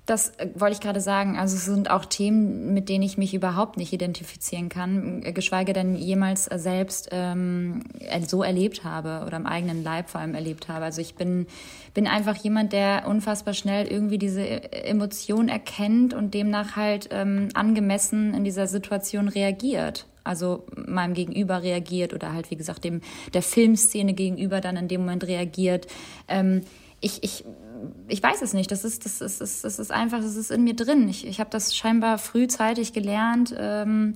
[0.06, 1.38] Das äh, wollte ich gerade sagen.
[1.38, 5.74] Also es sind auch Themen, mit denen ich mich überhaupt nicht identifizieren kann, äh, geschweige
[5.74, 7.84] denn jemals äh, selbst ähm,
[8.28, 10.86] so erlebt habe oder im eigenen Leib vor allem erlebt habe.
[10.86, 11.48] Also ich bin,
[11.94, 18.34] bin einfach jemand, der unfassbar schnell irgendwie diese Emotion erkennt und demnach halt ähm, angemessen
[18.34, 23.02] in dieser Situation reagiert also meinem Gegenüber reagiert oder halt, wie gesagt, dem
[23.36, 25.86] der Filmszene gegenüber dann in dem Moment reagiert.
[26.28, 26.62] Ähm,
[27.00, 27.46] ich, ich
[28.08, 28.72] ich weiß es nicht.
[28.72, 31.08] Das ist, das ist, das ist, einfach, das ist in mir drin.
[31.08, 33.56] Ich, ich habe das scheinbar frühzeitig gelernt.
[33.58, 34.16] Ähm,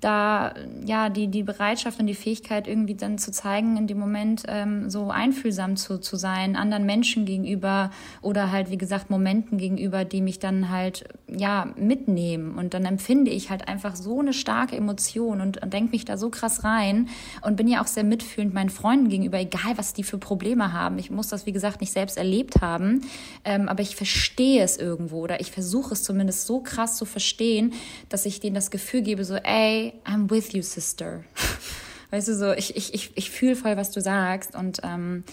[0.00, 4.44] da ja die, die Bereitschaft und die Fähigkeit irgendwie dann zu zeigen, in dem Moment
[4.46, 7.90] ähm, so einfühlsam zu, zu sein, anderen Menschen gegenüber
[8.22, 12.56] oder halt, wie gesagt, Momenten gegenüber, die mich dann halt ja mitnehmen.
[12.56, 16.16] Und dann empfinde ich halt einfach so eine starke Emotion und, und denke mich da
[16.16, 17.08] so krass rein
[17.42, 20.98] und bin ja auch sehr mitfühlend meinen Freunden gegenüber, egal was die für Probleme haben.
[20.98, 23.02] Ich muss das, wie gesagt, nicht selbst erlebt haben,
[23.44, 27.72] ähm, aber ich verstehe es irgendwo oder ich versuche es zumindest so krass zu verstehen,
[28.08, 31.24] dass ich denen das Gefühl gebe, so, ey, I'm with you, sister.
[32.10, 35.24] Weißt du, so, ich, ich, ich, ich fühle voll, was du sagst und ähm,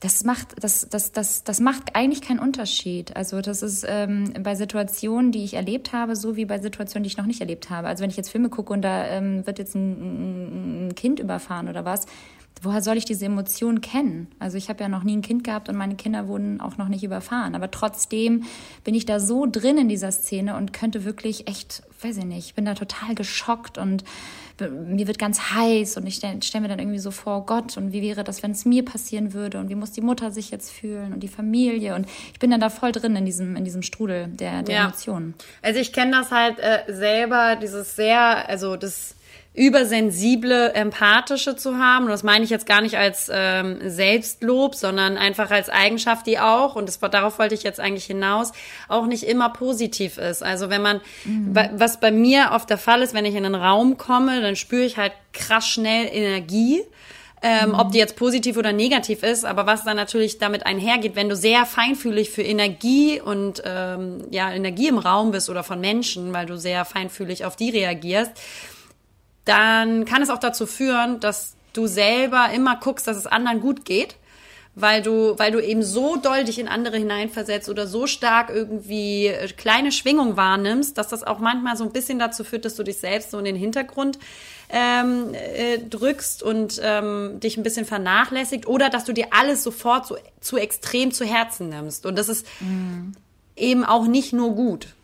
[0.00, 3.16] das macht, das, das, das, das macht eigentlich keinen Unterschied.
[3.16, 7.08] Also das ist ähm, bei Situationen, die ich erlebt habe, so wie bei Situationen, die
[7.08, 7.88] ich noch nicht erlebt habe.
[7.88, 11.68] Also wenn ich jetzt Filme gucke und da ähm, wird jetzt ein, ein Kind überfahren
[11.68, 12.04] oder was,
[12.62, 14.28] woher soll ich diese Emotionen kennen?
[14.38, 16.88] Also ich habe ja noch nie ein Kind gehabt und meine Kinder wurden auch noch
[16.88, 17.54] nicht überfahren.
[17.54, 18.44] Aber trotzdem
[18.84, 22.46] bin ich da so drin in dieser Szene und könnte wirklich echt, weiß ich nicht,
[22.46, 24.04] ich bin da total geschockt und
[24.58, 27.92] mir wird ganz heiß und ich stelle stell mir dann irgendwie so vor, Gott, und
[27.92, 30.72] wie wäre das, wenn es mir passieren würde und wie muss die Mutter sich jetzt
[30.72, 33.82] fühlen und die Familie und ich bin dann da voll drin in diesem, in diesem
[33.82, 34.84] Strudel der, der ja.
[34.84, 35.34] Emotionen.
[35.60, 39.15] Also ich kenne das halt äh, selber, dieses sehr, also das
[39.56, 42.04] übersensible, empathische zu haben.
[42.04, 46.38] Und das meine ich jetzt gar nicht als ähm, Selbstlob, sondern einfach als Eigenschaft, die
[46.38, 48.52] auch, und das, darauf wollte ich jetzt eigentlich hinaus,
[48.88, 50.42] auch nicht immer positiv ist.
[50.42, 51.56] Also wenn man, mhm.
[51.72, 54.84] was bei mir oft der Fall ist, wenn ich in einen Raum komme, dann spüre
[54.84, 56.82] ich halt krass schnell Energie.
[57.42, 57.74] Ähm, mhm.
[57.74, 61.36] ob die jetzt positiv oder negativ ist, aber was dann natürlich damit einhergeht, wenn du
[61.36, 66.46] sehr feinfühlig für Energie und ähm, ja Energie im Raum bist oder von Menschen, weil
[66.46, 68.32] du sehr feinfühlig auf die reagierst,
[69.46, 73.84] dann kann es auch dazu führen, dass du selber immer guckst, dass es anderen gut
[73.84, 74.16] geht,
[74.74, 79.28] weil du, weil du eben so doll dich in andere hineinversetzt oder so stark irgendwie
[79.28, 82.82] äh, kleine Schwingungen wahrnimmst, dass das auch manchmal so ein bisschen dazu führt, dass du
[82.82, 84.18] dich selbst so in den Hintergrund
[84.68, 90.06] ähm, äh, drückst und ähm, dich ein bisschen vernachlässigt oder dass du dir alles sofort
[90.06, 92.04] so zu extrem zu Herzen nimmst.
[92.04, 93.12] Und das ist mm.
[93.54, 94.95] eben auch nicht nur gut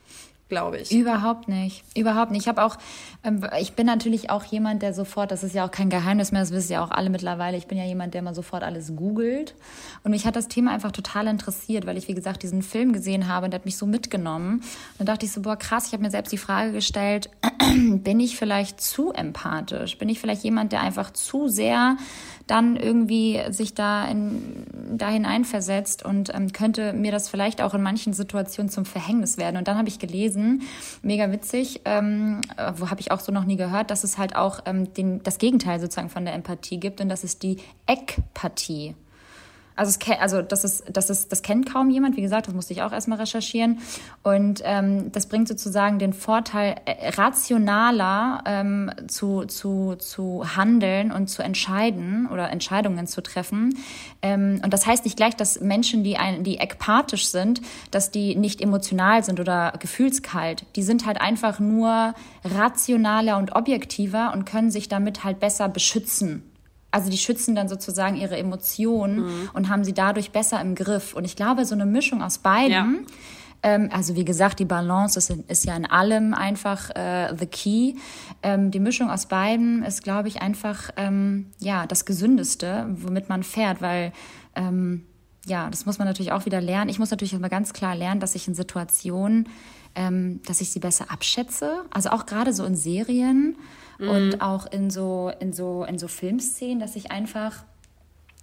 [0.52, 0.92] glaube ich.
[0.92, 1.82] Überhaupt nicht.
[1.96, 2.42] Überhaupt nicht.
[2.42, 2.76] Ich habe auch,
[3.24, 6.42] ähm, ich bin natürlich auch jemand, der sofort, das ist ja auch kein Geheimnis mehr,
[6.42, 9.54] das wissen ja auch alle mittlerweile, ich bin ja jemand, der mal sofort alles googelt.
[10.04, 13.28] Und mich hat das Thema einfach total interessiert, weil ich, wie gesagt, diesen Film gesehen
[13.28, 14.56] habe und der hat mich so mitgenommen.
[14.56, 14.64] Und
[14.98, 17.30] dann dachte ich so, boah, krass, ich habe mir selbst die Frage gestellt,
[17.72, 19.96] bin ich vielleicht zu empathisch?
[19.96, 21.96] Bin ich vielleicht jemand, der einfach zu sehr
[22.46, 24.64] dann irgendwie sich da, in,
[24.96, 29.56] da hineinversetzt und ähm, könnte mir das vielleicht auch in manchen Situationen zum Verhängnis werden.
[29.56, 30.62] Und dann habe ich gelesen,
[31.02, 32.40] mega witzig, ähm,
[32.76, 35.38] wo habe ich auch so noch nie gehört, dass es halt auch ähm, den, das
[35.38, 38.94] Gegenteil sozusagen von der Empathie gibt und das ist die Ekpathie.
[39.76, 42.72] Also, es, also das, ist, das, ist, das kennt kaum jemand, wie gesagt, das musste
[42.72, 43.78] ich auch erstmal recherchieren.
[44.22, 51.28] Und ähm, das bringt sozusagen den Vorteil, äh, rationaler ähm, zu, zu, zu handeln und
[51.28, 53.76] zu entscheiden oder Entscheidungen zu treffen.
[54.20, 57.60] Ähm, und das heißt nicht gleich, dass Menschen, die, ein, die ekpathisch sind,
[57.90, 60.64] dass die nicht emotional sind oder gefühlskalt.
[60.76, 62.14] Die sind halt einfach nur
[62.44, 66.42] rationaler und objektiver und können sich damit halt besser beschützen
[66.92, 69.50] also die schützen dann sozusagen ihre Emotionen mhm.
[69.54, 71.14] und haben sie dadurch besser im Griff.
[71.14, 72.84] Und ich glaube, so eine Mischung aus beiden, ja.
[73.62, 77.94] ähm, also wie gesagt, die Balance ist, ist ja in allem einfach äh, the key.
[78.42, 83.42] Ähm, die Mischung aus beiden ist, glaube ich, einfach ähm, ja das Gesündeste, womit man
[83.42, 84.12] fährt, weil
[84.54, 85.06] ähm,
[85.46, 86.90] ja, das muss man natürlich auch wieder lernen.
[86.90, 89.48] Ich muss natürlich immer ganz klar lernen, dass ich in Situationen,
[89.94, 91.84] ähm, dass ich sie besser abschätze.
[91.90, 93.56] Also auch gerade so in Serien
[94.02, 94.08] mhm.
[94.08, 97.64] und auch in so, in so, in so Filmszenen, dass ich einfach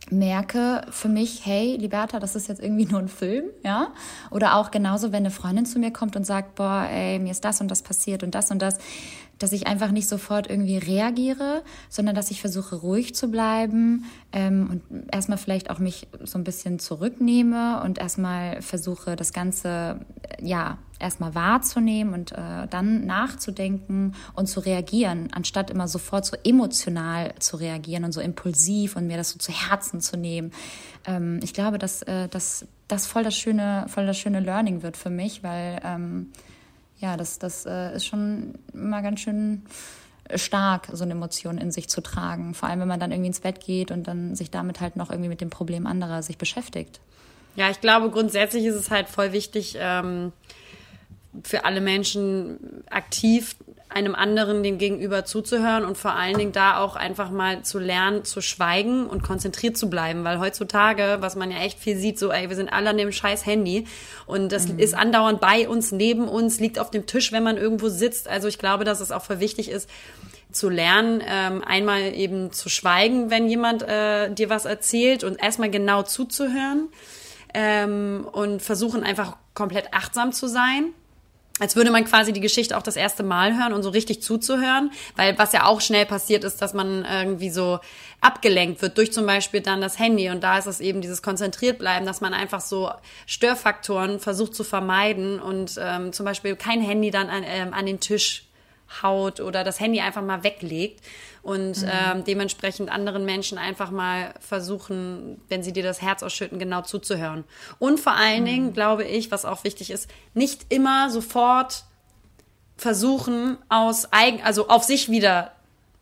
[0.10, 3.94] merke für mich, hey, Liberta, das ist jetzt irgendwie nur ein Film, ja?
[4.32, 7.46] Oder auch genauso, wenn eine Freundin zu mir kommt und sagt, boah, ey, mir ist
[7.46, 8.78] das und das passiert und das und das,
[9.38, 14.70] dass ich einfach nicht sofort irgendwie reagiere, sondern dass ich versuche, ruhig zu bleiben ähm,
[14.70, 20.02] und erstmal vielleicht auch mich so ein bisschen zurücknehme und erstmal versuche, das Ganze,
[20.42, 27.34] ja, erstmal wahrzunehmen und äh, dann nachzudenken und zu reagieren, anstatt immer sofort so emotional
[27.40, 30.52] zu reagieren und so impulsiv und mir das so zu Herzen zu nehmen.
[31.06, 32.66] Ähm, ich glaube, dass äh, das
[33.08, 36.32] voll das schöne, voll das schöne Learning wird für mich, weil ähm,
[37.00, 39.64] ja, das, das äh, ist schon immer ganz schön
[40.36, 42.54] stark, so eine Emotion in sich zu tragen.
[42.54, 45.10] Vor allem, wenn man dann irgendwie ins Bett geht und dann sich damit halt noch
[45.10, 47.00] irgendwie mit dem Problem anderer sich beschäftigt.
[47.56, 50.32] Ja, ich glaube, grundsätzlich ist es halt voll wichtig, ähm,
[51.44, 53.56] für alle Menschen aktiv
[53.90, 58.24] einem anderen dem Gegenüber zuzuhören und vor allen Dingen da auch einfach mal zu lernen,
[58.24, 62.32] zu schweigen und konzentriert zu bleiben, weil heutzutage, was man ja echt viel sieht, so,
[62.32, 63.88] ey, wir sind alle an dem scheiß Handy
[64.28, 64.78] und das mhm.
[64.78, 68.28] ist andauernd bei uns, neben uns, liegt auf dem Tisch, wenn man irgendwo sitzt.
[68.28, 69.90] Also ich glaube, dass es auch voll wichtig ist,
[70.52, 75.72] zu lernen, ähm, einmal eben zu schweigen, wenn jemand äh, dir was erzählt und erstmal
[75.72, 76.90] genau zuzuhören
[77.56, 80.94] ähm, und versuchen einfach komplett achtsam zu sein
[81.60, 84.92] als würde man quasi die Geschichte auch das erste Mal hören und so richtig zuzuhören,
[85.16, 87.80] weil was ja auch schnell passiert ist, dass man irgendwie so
[88.22, 90.30] abgelenkt wird durch zum Beispiel dann das Handy.
[90.30, 92.92] Und da ist es eben dieses konzentriert bleiben, dass man einfach so
[93.26, 98.00] Störfaktoren versucht zu vermeiden und ähm, zum Beispiel kein Handy dann an, ähm, an den
[98.00, 98.44] Tisch
[99.04, 101.02] haut oder das Handy einfach mal weglegt
[101.42, 101.90] und mhm.
[101.90, 107.44] ähm, dementsprechend anderen Menschen einfach mal versuchen, wenn sie dir das Herz ausschütten, genau zuzuhören.
[107.80, 108.48] Und vor allen mhm.
[108.48, 111.86] Dingen, glaube ich, was auch wichtig ist, nicht immer sofort
[112.78, 115.52] versuchen, aus eigen, also auf sich wieder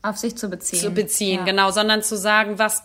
[0.08, 0.80] auf sich zu beziehen.
[0.80, 1.46] Zu beziehen, ja.
[1.46, 2.84] genau, sondern zu sagen, was,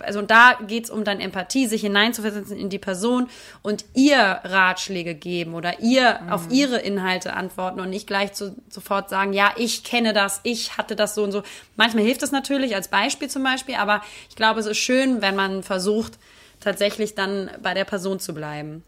[0.00, 3.28] also da geht's um dann Empathie, sich hineinzuversetzen in die Person
[3.62, 6.32] und ihr Ratschläge geben oder ihr mhm.
[6.32, 10.76] auf ihre Inhalte antworten und nicht gleich zu, sofort sagen, ja, ich kenne das, ich
[10.76, 11.42] hatte das so und so.
[11.76, 15.36] Manchmal hilft es natürlich als Beispiel zum Beispiel, aber ich glaube, es ist schön, wenn
[15.36, 16.18] man versucht,
[16.60, 18.84] tatsächlich dann bei der Person zu bleiben.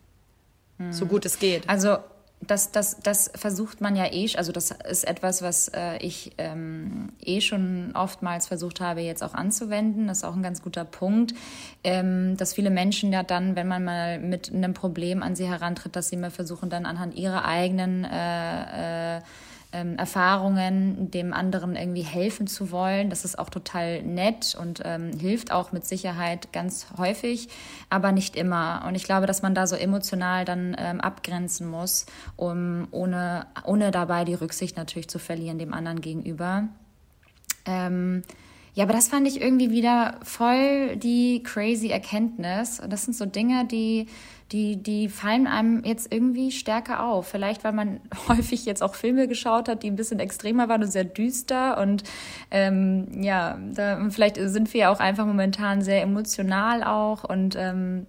[0.79, 0.93] Mhm.
[0.93, 1.69] So gut es geht.
[1.69, 1.99] Also
[2.47, 7.11] das, das, das versucht man ja eh, also das ist etwas, was äh, ich ähm,
[7.21, 10.07] eh schon oftmals versucht habe, jetzt auch anzuwenden.
[10.07, 11.35] Das ist auch ein ganz guter Punkt,
[11.83, 15.97] ähm, dass viele Menschen ja dann, wenn man mal mit einem Problem an sie herantritt,
[15.97, 19.21] dass sie mal versuchen, dann anhand ihrer eigenen äh, äh,
[19.75, 23.11] ähm, Erfahrungen, dem anderen irgendwie helfen zu wollen.
[23.11, 27.49] Das ist auch total nett und ähm, hilft auch mit Sicherheit ganz häufig,
[27.91, 28.85] aber nicht immer.
[28.87, 32.07] Und ich glaube, dass man da so emotional dann ähm, abgrenzen muss,
[32.37, 36.69] um ohne, ohne dabei die Rücksicht natürlich zu verlieren dem anderen gegenüber.
[37.67, 38.23] Ähm,
[38.75, 42.81] ja, aber das fand ich irgendwie wieder voll die crazy Erkenntnis.
[42.81, 44.07] Und das sind so Dinge, die
[44.55, 47.27] die, die fallen einem jetzt irgendwie stärker auf.
[47.27, 50.91] Vielleicht, weil man häufig jetzt auch Filme geschaut hat, die ein bisschen extremer waren und
[50.91, 51.79] sehr düster.
[51.79, 52.05] Und
[52.53, 58.07] ähm, ja, da, vielleicht sind wir ja auch einfach momentan sehr emotional auch und ähm,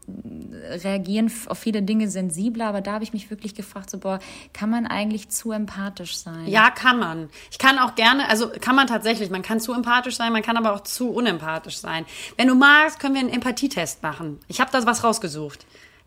[0.83, 2.67] reagieren auf viele Dinge sensibler.
[2.67, 4.19] Aber da habe ich mich wirklich gefragt, so, boah,
[4.53, 6.45] kann man eigentlich zu empathisch sein?
[6.45, 7.29] Ja, kann man.
[7.49, 10.57] Ich kann auch gerne, also kann man tatsächlich, man kann zu empathisch sein, man kann
[10.57, 12.05] aber auch zu unempathisch sein.
[12.37, 14.39] Wenn du magst, können wir einen Empathietest machen.
[14.47, 15.65] Ich habe da was rausgesucht.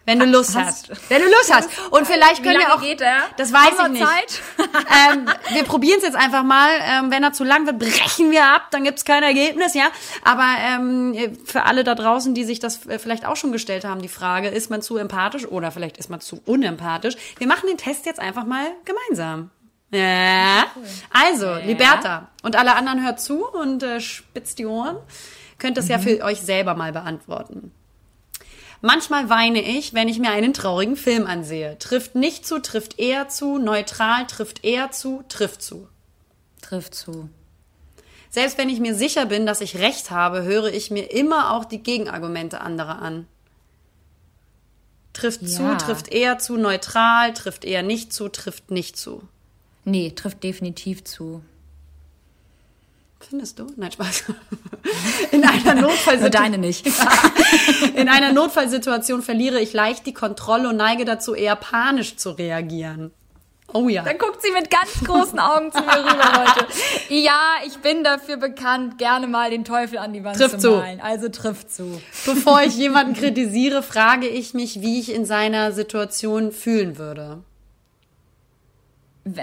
[0.08, 0.88] Wenn du Lust hast.
[0.88, 1.10] hast.
[1.10, 1.68] Wenn du Lust hast.
[1.90, 2.80] Und vielleicht können wir auch.
[2.80, 3.24] Geht er?
[3.36, 4.06] Das weiß ich nicht.
[4.06, 4.42] Zeit?
[5.12, 6.70] ähm, wir probieren es jetzt einfach mal.
[6.80, 8.68] Ähm, wenn er zu lang wird, brechen wir ab.
[8.70, 9.88] Dann gibt's kein Ergebnis, ja.
[10.24, 14.00] Aber ähm, für alle da draußen, die sich das äh, vielleicht auch schon gestellt haben,
[14.00, 17.16] die Frage: Ist man zu empathisch oder vielleicht ist man zu unempathisch?
[17.36, 19.50] Wir machen den Test jetzt einfach mal gemeinsam.
[19.90, 20.68] Ja.
[21.10, 21.58] Also, ja.
[21.58, 24.96] Liberta und alle anderen hört zu und äh, spitzt die Ohren.
[25.58, 25.90] Könnt es mhm.
[25.90, 27.72] ja für euch selber mal beantworten.
[28.80, 31.78] Manchmal weine ich, wenn ich mir einen traurigen Film ansehe.
[31.78, 35.88] Trifft nicht zu, trifft eher zu, neutral, trifft eher zu, trifft zu.
[36.62, 37.28] Trifft zu.
[38.30, 41.64] Selbst wenn ich mir sicher bin, dass ich recht habe, höre ich mir immer auch
[41.64, 43.26] die Gegenargumente anderer an.
[45.12, 45.48] Trifft ja.
[45.48, 49.22] zu, trifft eher zu, neutral, trifft eher nicht zu, trifft nicht zu.
[49.84, 51.42] Nee, trifft definitiv zu.
[53.20, 53.66] Findest du?
[53.76, 54.24] Nein, Spaß.
[55.32, 56.30] In einer Notfallsituation.
[56.30, 56.86] deine nicht.
[57.94, 63.12] In einer Notfallsituation verliere ich leicht die Kontrolle und neige dazu, eher panisch zu reagieren.
[63.74, 64.02] Oh ja.
[64.02, 66.66] Dann guckt sie mit ganz großen Augen zu mir rüber, Leute.
[67.10, 71.02] Ja, ich bin dafür bekannt, gerne mal den Teufel an die Wand trifft zu malen.
[71.02, 72.00] Also trifft zu.
[72.24, 77.42] Bevor ich jemanden kritisiere, frage ich mich, wie ich in seiner Situation fühlen würde.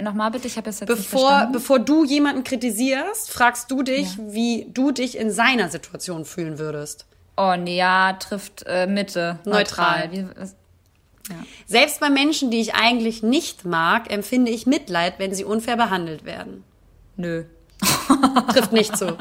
[0.01, 1.53] Nochmal bitte, ich habe es jetzt bevor, nicht verstanden.
[1.53, 4.23] Bevor du jemanden kritisierst, fragst du dich, ja.
[4.27, 7.05] wie du dich in seiner Situation fühlen würdest.
[7.37, 9.39] Oh nee, ja, trifft äh, Mitte.
[9.45, 10.07] Neutral.
[10.07, 10.11] Neutral.
[10.11, 10.17] Wie,
[11.29, 11.35] ja.
[11.65, 16.23] Selbst bei Menschen, die ich eigentlich nicht mag, empfinde ich Mitleid, wenn sie unfair behandelt
[16.23, 16.63] werden.
[17.17, 17.45] Nö.
[18.53, 19.17] Trifft nicht zu.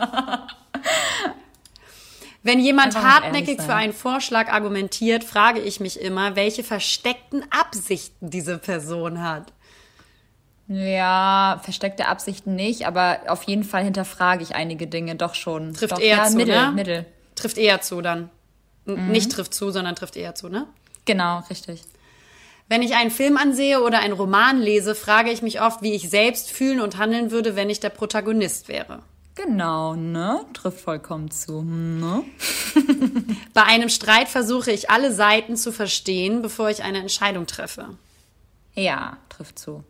[2.43, 8.59] Wenn jemand hartnäckig für einen Vorschlag argumentiert, frage ich mich immer, welche versteckten Absichten diese
[8.59, 9.55] Person hat.
[10.67, 15.75] Ja, versteckte Absichten nicht, aber auf jeden Fall hinterfrage ich einige Dinge doch schon.
[15.75, 16.73] Trifft doch, eher ja, zu, Mittel, ne?
[16.73, 17.07] Mittel.
[17.35, 18.31] Trifft eher zu dann.
[18.87, 19.11] Mhm.
[19.11, 20.67] Nicht trifft zu, sondern trifft eher zu, ne?
[21.05, 21.83] Genau, richtig.
[22.69, 26.09] Wenn ich einen Film ansehe oder einen Roman lese, frage ich mich oft, wie ich
[26.09, 29.03] selbst fühlen und handeln würde, wenn ich der Protagonist wäre.
[29.35, 30.41] Genau, ne?
[30.55, 31.63] Trifft vollkommen zu.
[31.63, 32.25] Ne?
[33.53, 37.89] Bei einem Streit versuche ich alle Seiten zu verstehen, bevor ich eine Entscheidung treffe.
[38.75, 39.85] Ja, trifft zu.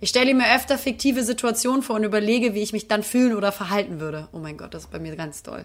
[0.00, 3.50] Ich stelle mir öfter fiktive Situationen vor und überlege, wie ich mich dann fühlen oder
[3.50, 4.28] verhalten würde.
[4.32, 5.64] Oh mein Gott, das ist bei mir ganz toll.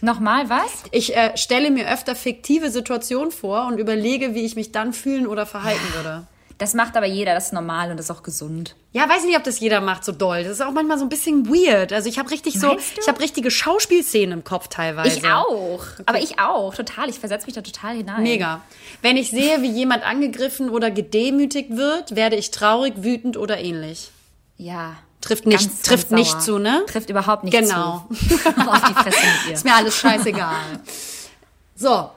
[0.00, 0.84] Nochmal was?
[0.90, 5.26] Ich äh, stelle mir öfter fiktive Situationen vor und überlege, wie ich mich dann fühlen
[5.26, 6.26] oder verhalten würde.
[6.58, 8.76] Das macht aber jeder, das ist normal und das ist auch gesund.
[8.92, 10.44] Ja, weiß nicht, ob das jeder macht so doll.
[10.44, 11.92] Das ist auch manchmal so ein bisschen weird.
[11.92, 15.18] Also ich habe richtig so, ich habe richtige Schauspielszenen im Kopf teilweise.
[15.18, 15.80] Ich auch.
[15.80, 16.02] Okay.
[16.06, 17.08] Aber ich auch, total.
[17.08, 18.22] Ich versetze mich da total hinein.
[18.22, 18.60] Mega.
[19.02, 24.10] Wenn ich sehe, wie jemand angegriffen oder gedemütigt wird, werde ich traurig, wütend oder ähnlich.
[24.56, 24.96] Ja.
[25.20, 26.84] Trifft nicht, ganz, trifft ganz nicht zu, ne?
[26.86, 28.06] Trifft überhaupt nicht genau.
[28.12, 28.38] zu.
[28.38, 28.70] Genau.
[28.72, 29.54] Auf die Fresse mit ihr.
[29.54, 30.54] Ist mir alles scheißegal.
[31.76, 32.08] So,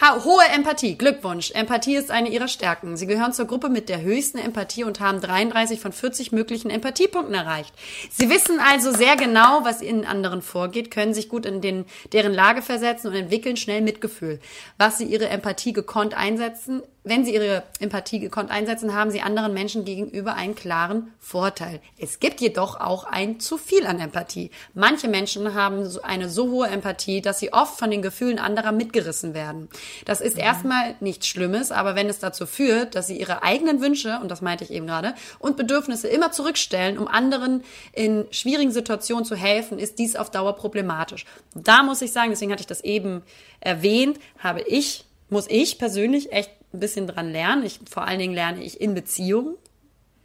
[0.00, 1.50] hohe Empathie, Glückwunsch.
[1.52, 2.96] Empathie ist eine ihrer Stärken.
[2.96, 7.34] Sie gehören zur Gruppe mit der höchsten Empathie und haben 33 von 40 möglichen Empathiepunkten
[7.34, 7.74] erreicht.
[8.10, 12.32] Sie wissen also sehr genau, was in anderen vorgeht, können sich gut in den, deren
[12.32, 14.40] Lage versetzen und entwickeln schnell Mitgefühl.
[14.76, 19.54] Was sie ihre Empathie gekonnt einsetzen, wenn sie ihre Empathie gekonnt einsetzen, haben sie anderen
[19.54, 21.80] Menschen gegenüber einen klaren Vorteil.
[21.98, 24.50] Es gibt jedoch auch ein zu viel an Empathie.
[24.74, 29.34] Manche Menschen haben eine so hohe Empathie, dass sie oft von den Gefühlen anderer mitgerissen
[29.34, 29.68] werden.
[30.04, 30.42] Das ist mhm.
[30.42, 34.42] erstmal nichts Schlimmes, aber wenn es dazu führt, dass sie ihre eigenen Wünsche, und das
[34.42, 39.78] meinte ich eben gerade, und Bedürfnisse immer zurückstellen, um anderen in schwierigen Situationen zu helfen,
[39.78, 41.24] ist dies auf Dauer problematisch.
[41.54, 43.22] Da muss ich sagen, deswegen hatte ich das eben
[43.60, 47.64] erwähnt, habe ich, muss ich persönlich echt ein bisschen dran lernen.
[47.64, 49.54] Ich, vor allen Dingen lerne ich in Beziehungen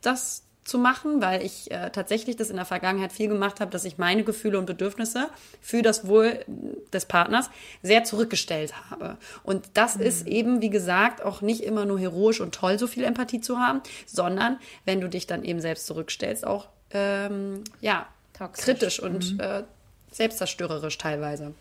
[0.01, 3.83] das zu machen, weil ich äh, tatsächlich das in der Vergangenheit viel gemacht habe, dass
[3.83, 5.29] ich meine Gefühle und Bedürfnisse
[5.61, 6.45] für das Wohl
[6.93, 7.49] des Partners
[7.81, 9.17] sehr zurückgestellt habe.
[9.43, 10.03] Und das mhm.
[10.03, 13.59] ist eben, wie gesagt, auch nicht immer nur heroisch und toll, so viel Empathie zu
[13.59, 18.65] haben, sondern wenn du dich dann eben selbst zurückstellst, auch ähm, ja Toxisch.
[18.65, 19.39] kritisch und mhm.
[19.39, 19.63] äh,
[20.11, 21.53] selbstzerstörerisch teilweise.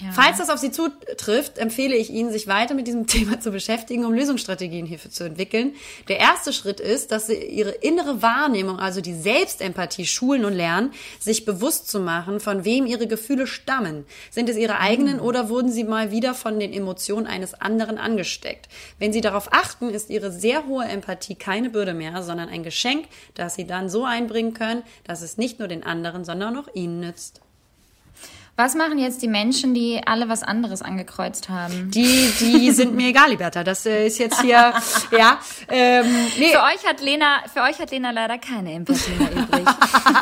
[0.00, 0.12] Ja.
[0.12, 4.04] Falls das auf Sie zutrifft, empfehle ich Ihnen, sich weiter mit diesem Thema zu beschäftigen,
[4.04, 5.74] um Lösungsstrategien hierfür zu entwickeln.
[6.08, 10.92] Der erste Schritt ist, dass Sie Ihre innere Wahrnehmung, also die Selbstempathie schulen und lernen,
[11.18, 14.04] sich bewusst zu machen, von wem Ihre Gefühle stammen.
[14.30, 15.22] Sind es Ihre eigenen mhm.
[15.22, 18.68] oder wurden Sie mal wieder von den Emotionen eines anderen angesteckt?
[18.98, 23.06] Wenn Sie darauf achten, ist Ihre sehr hohe Empathie keine Bürde mehr, sondern ein Geschenk,
[23.34, 27.00] das Sie dann so einbringen können, dass es nicht nur den anderen, sondern auch Ihnen
[27.00, 27.40] nützt.
[28.62, 31.90] Was machen jetzt die Menschen, die alle was anderes angekreuzt haben?
[31.90, 33.64] Die, die sind mir egal, Liberta.
[33.64, 34.74] Das äh, ist jetzt hier,
[35.18, 35.40] ja.
[35.70, 36.04] Ähm,
[36.38, 36.50] nee.
[36.50, 39.66] Für euch hat Lena, für euch hat Lena leider keine Empathie mehr übrig.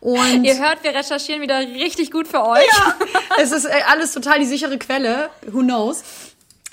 [0.00, 2.66] und ihr hört, wir recherchieren wieder richtig gut für euch.
[2.76, 2.94] Ja,
[3.38, 5.30] es ist äh, alles total die sichere Quelle.
[5.46, 6.02] Who knows?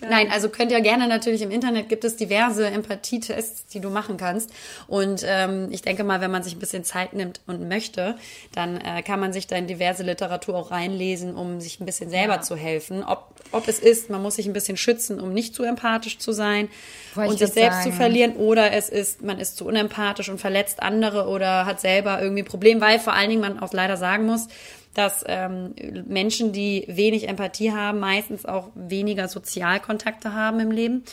[0.01, 0.09] Geil.
[0.09, 4.17] Nein, also könnt ihr gerne natürlich im Internet gibt es diverse Empathietests, die du machen
[4.17, 4.51] kannst.
[4.87, 8.15] Und ähm, ich denke mal, wenn man sich ein bisschen Zeit nimmt und möchte,
[8.53, 12.09] dann äh, kann man sich da in diverse Literatur auch reinlesen, um sich ein bisschen
[12.09, 12.41] selber ja.
[12.41, 13.05] zu helfen.
[13.05, 16.33] Ob, ob es ist, man muss sich ein bisschen schützen, um nicht zu empathisch zu
[16.33, 16.67] sein
[17.13, 17.91] Wollte und sich selbst sagen.
[17.91, 22.21] zu verlieren, oder es ist, man ist zu unempathisch und verletzt andere oder hat selber
[22.21, 24.49] irgendwie ein Problem, weil vor allen Dingen man auch leider sagen muss,
[24.95, 25.75] dass ähm,
[26.07, 31.03] Menschen, die wenig Empathie haben, meistens auch weniger Sozialkontakte haben im Leben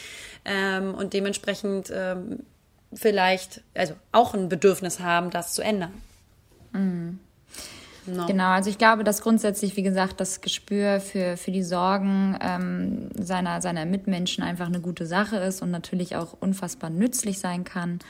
[0.44, 2.40] ähm, und dementsprechend ähm,
[2.94, 5.92] vielleicht, also auch ein Bedürfnis haben, das zu ändern.
[6.72, 7.18] Mhm.
[8.04, 8.26] No.
[8.26, 13.10] Genau, also ich glaube, dass grundsätzlich, wie gesagt, das Gespür für, für die Sorgen ähm,
[13.14, 18.00] seiner, seiner Mitmenschen einfach eine gute Sache ist und natürlich auch unfassbar nützlich sein kann.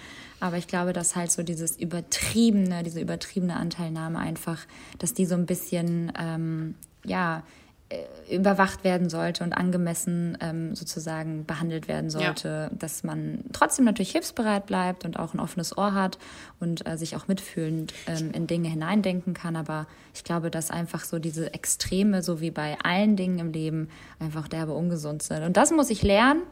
[0.43, 4.59] Aber ich glaube, dass halt so dieses übertriebene, diese übertriebene Anteilnahme einfach,
[4.99, 6.75] dass die so ein bisschen, ähm,
[7.05, 7.45] ja,
[7.91, 12.77] äh, überwacht werden sollte und angemessen ähm, sozusagen behandelt werden sollte, ja.
[12.77, 16.19] dass man trotzdem natürlich hilfsbereit bleibt und auch ein offenes Ohr hat
[16.59, 19.55] und äh, sich auch mitfühlend ähm, in Dinge hineindenken kann.
[19.55, 23.91] Aber ich glaube, dass einfach so diese Extreme, so wie bei allen Dingen im Leben,
[24.19, 25.45] einfach derbe ungesund sind.
[25.45, 26.43] Und das muss ich lernen.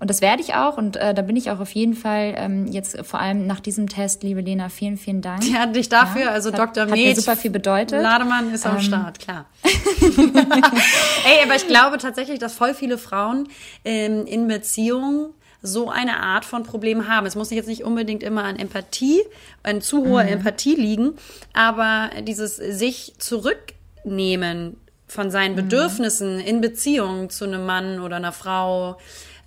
[0.00, 2.66] Und das werde ich auch und äh, da bin ich auch auf jeden Fall ähm,
[2.66, 5.44] jetzt vor allem nach diesem Test, liebe Lena, vielen, vielen Dank.
[5.44, 6.86] Ja, dich dafür, ja, also Dr.
[6.86, 6.92] Med.
[6.92, 8.02] Hat mir super viel bedeutet.
[8.02, 8.80] Lademann ist am ähm.
[8.82, 9.44] Start, klar.
[9.62, 13.48] Ey, aber ich glaube tatsächlich, dass voll viele Frauen
[13.84, 17.26] ähm, in Beziehungen so eine Art von Problem haben.
[17.26, 19.20] Es muss jetzt nicht unbedingt immer an Empathie,
[19.62, 20.30] an zu hoher mhm.
[20.30, 21.12] Empathie liegen,
[21.52, 24.76] aber dieses sich zurücknehmen
[25.06, 25.56] von seinen mhm.
[25.56, 28.96] Bedürfnissen in Beziehung zu einem Mann oder einer Frau,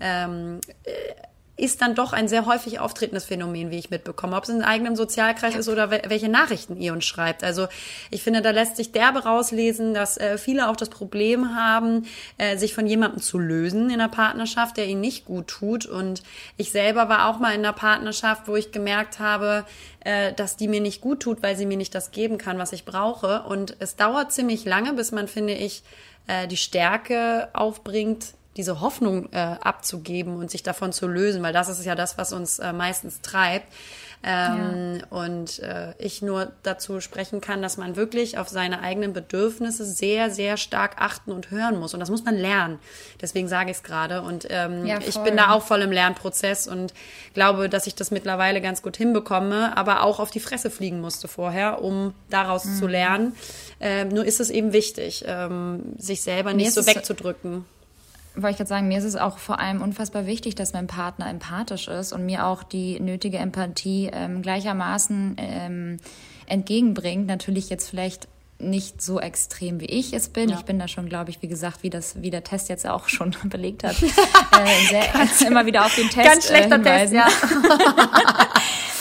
[0.04, 0.92] ähm, äh,
[1.56, 4.36] ist dann doch ein sehr häufig auftretendes Phänomen, wie ich mitbekomme.
[4.36, 7.44] Ob es in eigenem Sozialkreis ist oder welche Nachrichten ihr uns schreibt.
[7.44, 7.68] Also
[8.10, 12.08] ich finde, da lässt sich derbe rauslesen, dass äh, viele auch das Problem haben,
[12.40, 15.86] äh, sich von jemandem zu lösen in einer Partnerschaft, der ihnen nicht gut tut.
[15.86, 16.24] Und
[16.58, 19.64] ich selber war auch mal in einer Partnerschaft, wo ich gemerkt habe,
[20.00, 22.74] äh, dass die mir nicht gut tut, weil sie mir nicht das geben kann, was
[22.74, 23.44] ich brauche.
[23.44, 25.84] Und es dauert ziemlich lange, bis man, finde ich,
[26.26, 31.70] äh, die Stärke aufbringt, diese Hoffnung äh, abzugeben und sich davon zu lösen, weil das
[31.70, 33.68] ist ja das, was uns äh, meistens treibt.
[34.26, 35.08] Ähm, ja.
[35.10, 40.30] Und äh, ich nur dazu sprechen kann, dass man wirklich auf seine eigenen Bedürfnisse sehr,
[40.30, 41.94] sehr stark achten und hören muss.
[41.94, 42.80] Und das muss man lernen.
[43.22, 44.22] Deswegen sage ich es gerade.
[44.22, 46.94] Und ähm, ja, ich bin da auch voll im Lernprozess und
[47.34, 51.28] glaube, dass ich das mittlerweile ganz gut hinbekomme, aber auch auf die Fresse fliegen musste
[51.28, 52.76] vorher, um daraus mhm.
[52.78, 53.36] zu lernen.
[53.82, 57.66] Ähm, nur ist es eben wichtig, ähm, sich selber nicht so wegzudrücken
[58.36, 61.30] wollte ich gerade sagen, mir ist es auch vor allem unfassbar wichtig, dass mein Partner
[61.30, 65.98] empathisch ist und mir auch die nötige Empathie ähm, gleichermaßen ähm,
[66.48, 67.28] entgegenbringt.
[67.28, 68.28] Natürlich jetzt vielleicht
[68.60, 70.50] nicht so extrem wie ich es bin.
[70.50, 70.58] Ja.
[70.58, 73.10] Ich bin da schon, glaube ich, wie gesagt, wie das, wie der Test jetzt auch
[73.10, 77.28] schon belegt hat, äh, sehr, immer wieder auf den Test Ganz schlechter äh, Test, ja.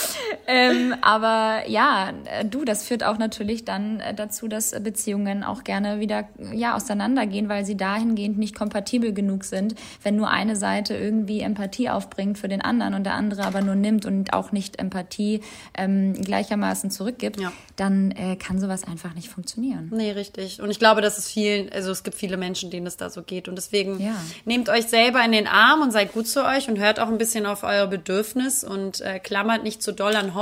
[0.53, 2.13] ähm, aber ja,
[2.45, 7.49] du, das führt auch natürlich dann äh, dazu, dass Beziehungen auch gerne wieder ja auseinandergehen,
[7.49, 12.49] weil sie dahingehend nicht kompatibel genug sind, wenn nur eine Seite irgendwie Empathie aufbringt für
[12.49, 15.41] den anderen und der andere aber nur nimmt und auch nicht Empathie
[15.75, 17.51] ähm, gleichermaßen zurückgibt, ja.
[17.77, 19.91] dann äh, kann sowas einfach nicht funktionieren.
[19.95, 20.61] Nee, richtig.
[20.61, 23.23] Und ich glaube, dass es vielen, also es gibt viele Menschen, denen es da so
[23.23, 23.49] geht.
[23.49, 24.15] Und deswegen ja.
[24.45, 27.19] nehmt euch selber in den Arm und seid gut zu euch und hört auch ein
[27.19, 30.42] bisschen auf euer Bedürfnis und äh, klammert nicht zu doll an Hoffnung,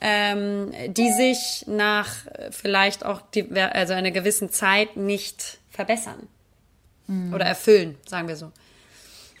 [0.00, 2.10] ähm, die sich nach
[2.50, 6.28] vielleicht auch die, also einer gewissen Zeit nicht verbessern
[7.06, 7.32] mhm.
[7.32, 8.50] oder erfüllen, sagen wir so.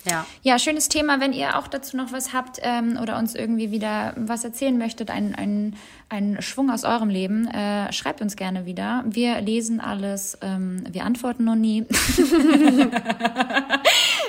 [0.08, 0.26] Ja.
[0.42, 1.18] ja, schönes Thema.
[1.18, 5.10] Wenn ihr auch dazu noch was habt ähm, oder uns irgendwie wieder was erzählen möchtet,
[5.10, 5.76] einen, einen,
[6.10, 9.02] einen Schwung aus eurem Leben, äh, schreibt uns gerne wieder.
[9.06, 11.86] Wir lesen alles, ähm, wir antworten noch nie.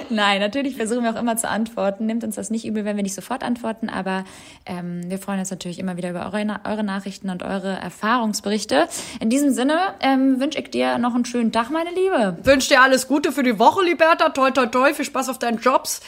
[0.10, 2.06] Nein, natürlich versuchen wir auch immer zu antworten.
[2.06, 4.26] Nimmt uns das nicht übel, wenn wir nicht sofort antworten, aber
[4.66, 8.88] ähm, wir freuen uns natürlich immer wieder über eure, eure Nachrichten und eure Erfahrungsberichte.
[9.20, 12.38] In diesem Sinne ähm, wünsche ich dir noch einen schönen Tag, meine Liebe.
[12.43, 14.30] Wünsche dir alles Gute für die Woche, Liberta.
[14.30, 14.93] Toi, toi, toi.
[14.93, 16.01] Viel Spaß auf deinen Jobs.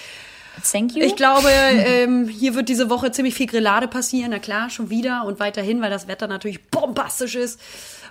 [0.71, 1.03] Thank you.
[1.03, 4.31] Ich glaube, ähm, hier wird diese Woche ziemlich viel Grillade passieren.
[4.31, 7.59] Na klar, schon wieder und weiterhin, weil das Wetter natürlich bombastisch ist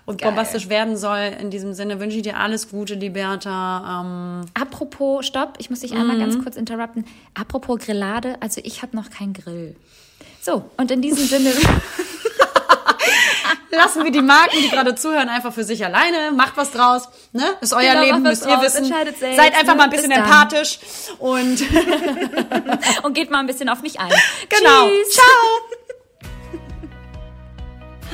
[0.07, 0.31] und Geil.
[0.31, 1.33] bombastisch werden soll.
[1.41, 4.01] In diesem Sinne wünsche ich dir alles Gute, Liberta.
[4.01, 6.01] Ähm Apropos, stopp, ich muss dich mhm.
[6.01, 7.05] einmal ganz kurz interrupten.
[7.35, 9.77] Apropos Grillade, also ich habe noch keinen Grill.
[10.41, 11.53] So, und in diesem Sinne.
[13.73, 16.31] Lassen wir die Marken, die gerade zuhören, einfach für sich alleine.
[16.35, 17.11] Macht was draus.
[17.33, 17.45] Ne?
[17.61, 18.85] Ist euer genau, Leben, müsst ihr wissen.
[18.87, 19.79] Selbst, Seid einfach ne?
[19.79, 20.79] mal ein bisschen empathisch
[21.19, 21.63] und,
[23.03, 24.09] und geht mal ein bisschen auf mich ein.
[24.49, 24.89] Genau.
[24.89, 25.11] Tschüss.
[25.11, 25.25] Ciao.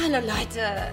[0.02, 0.92] Hallo Leute.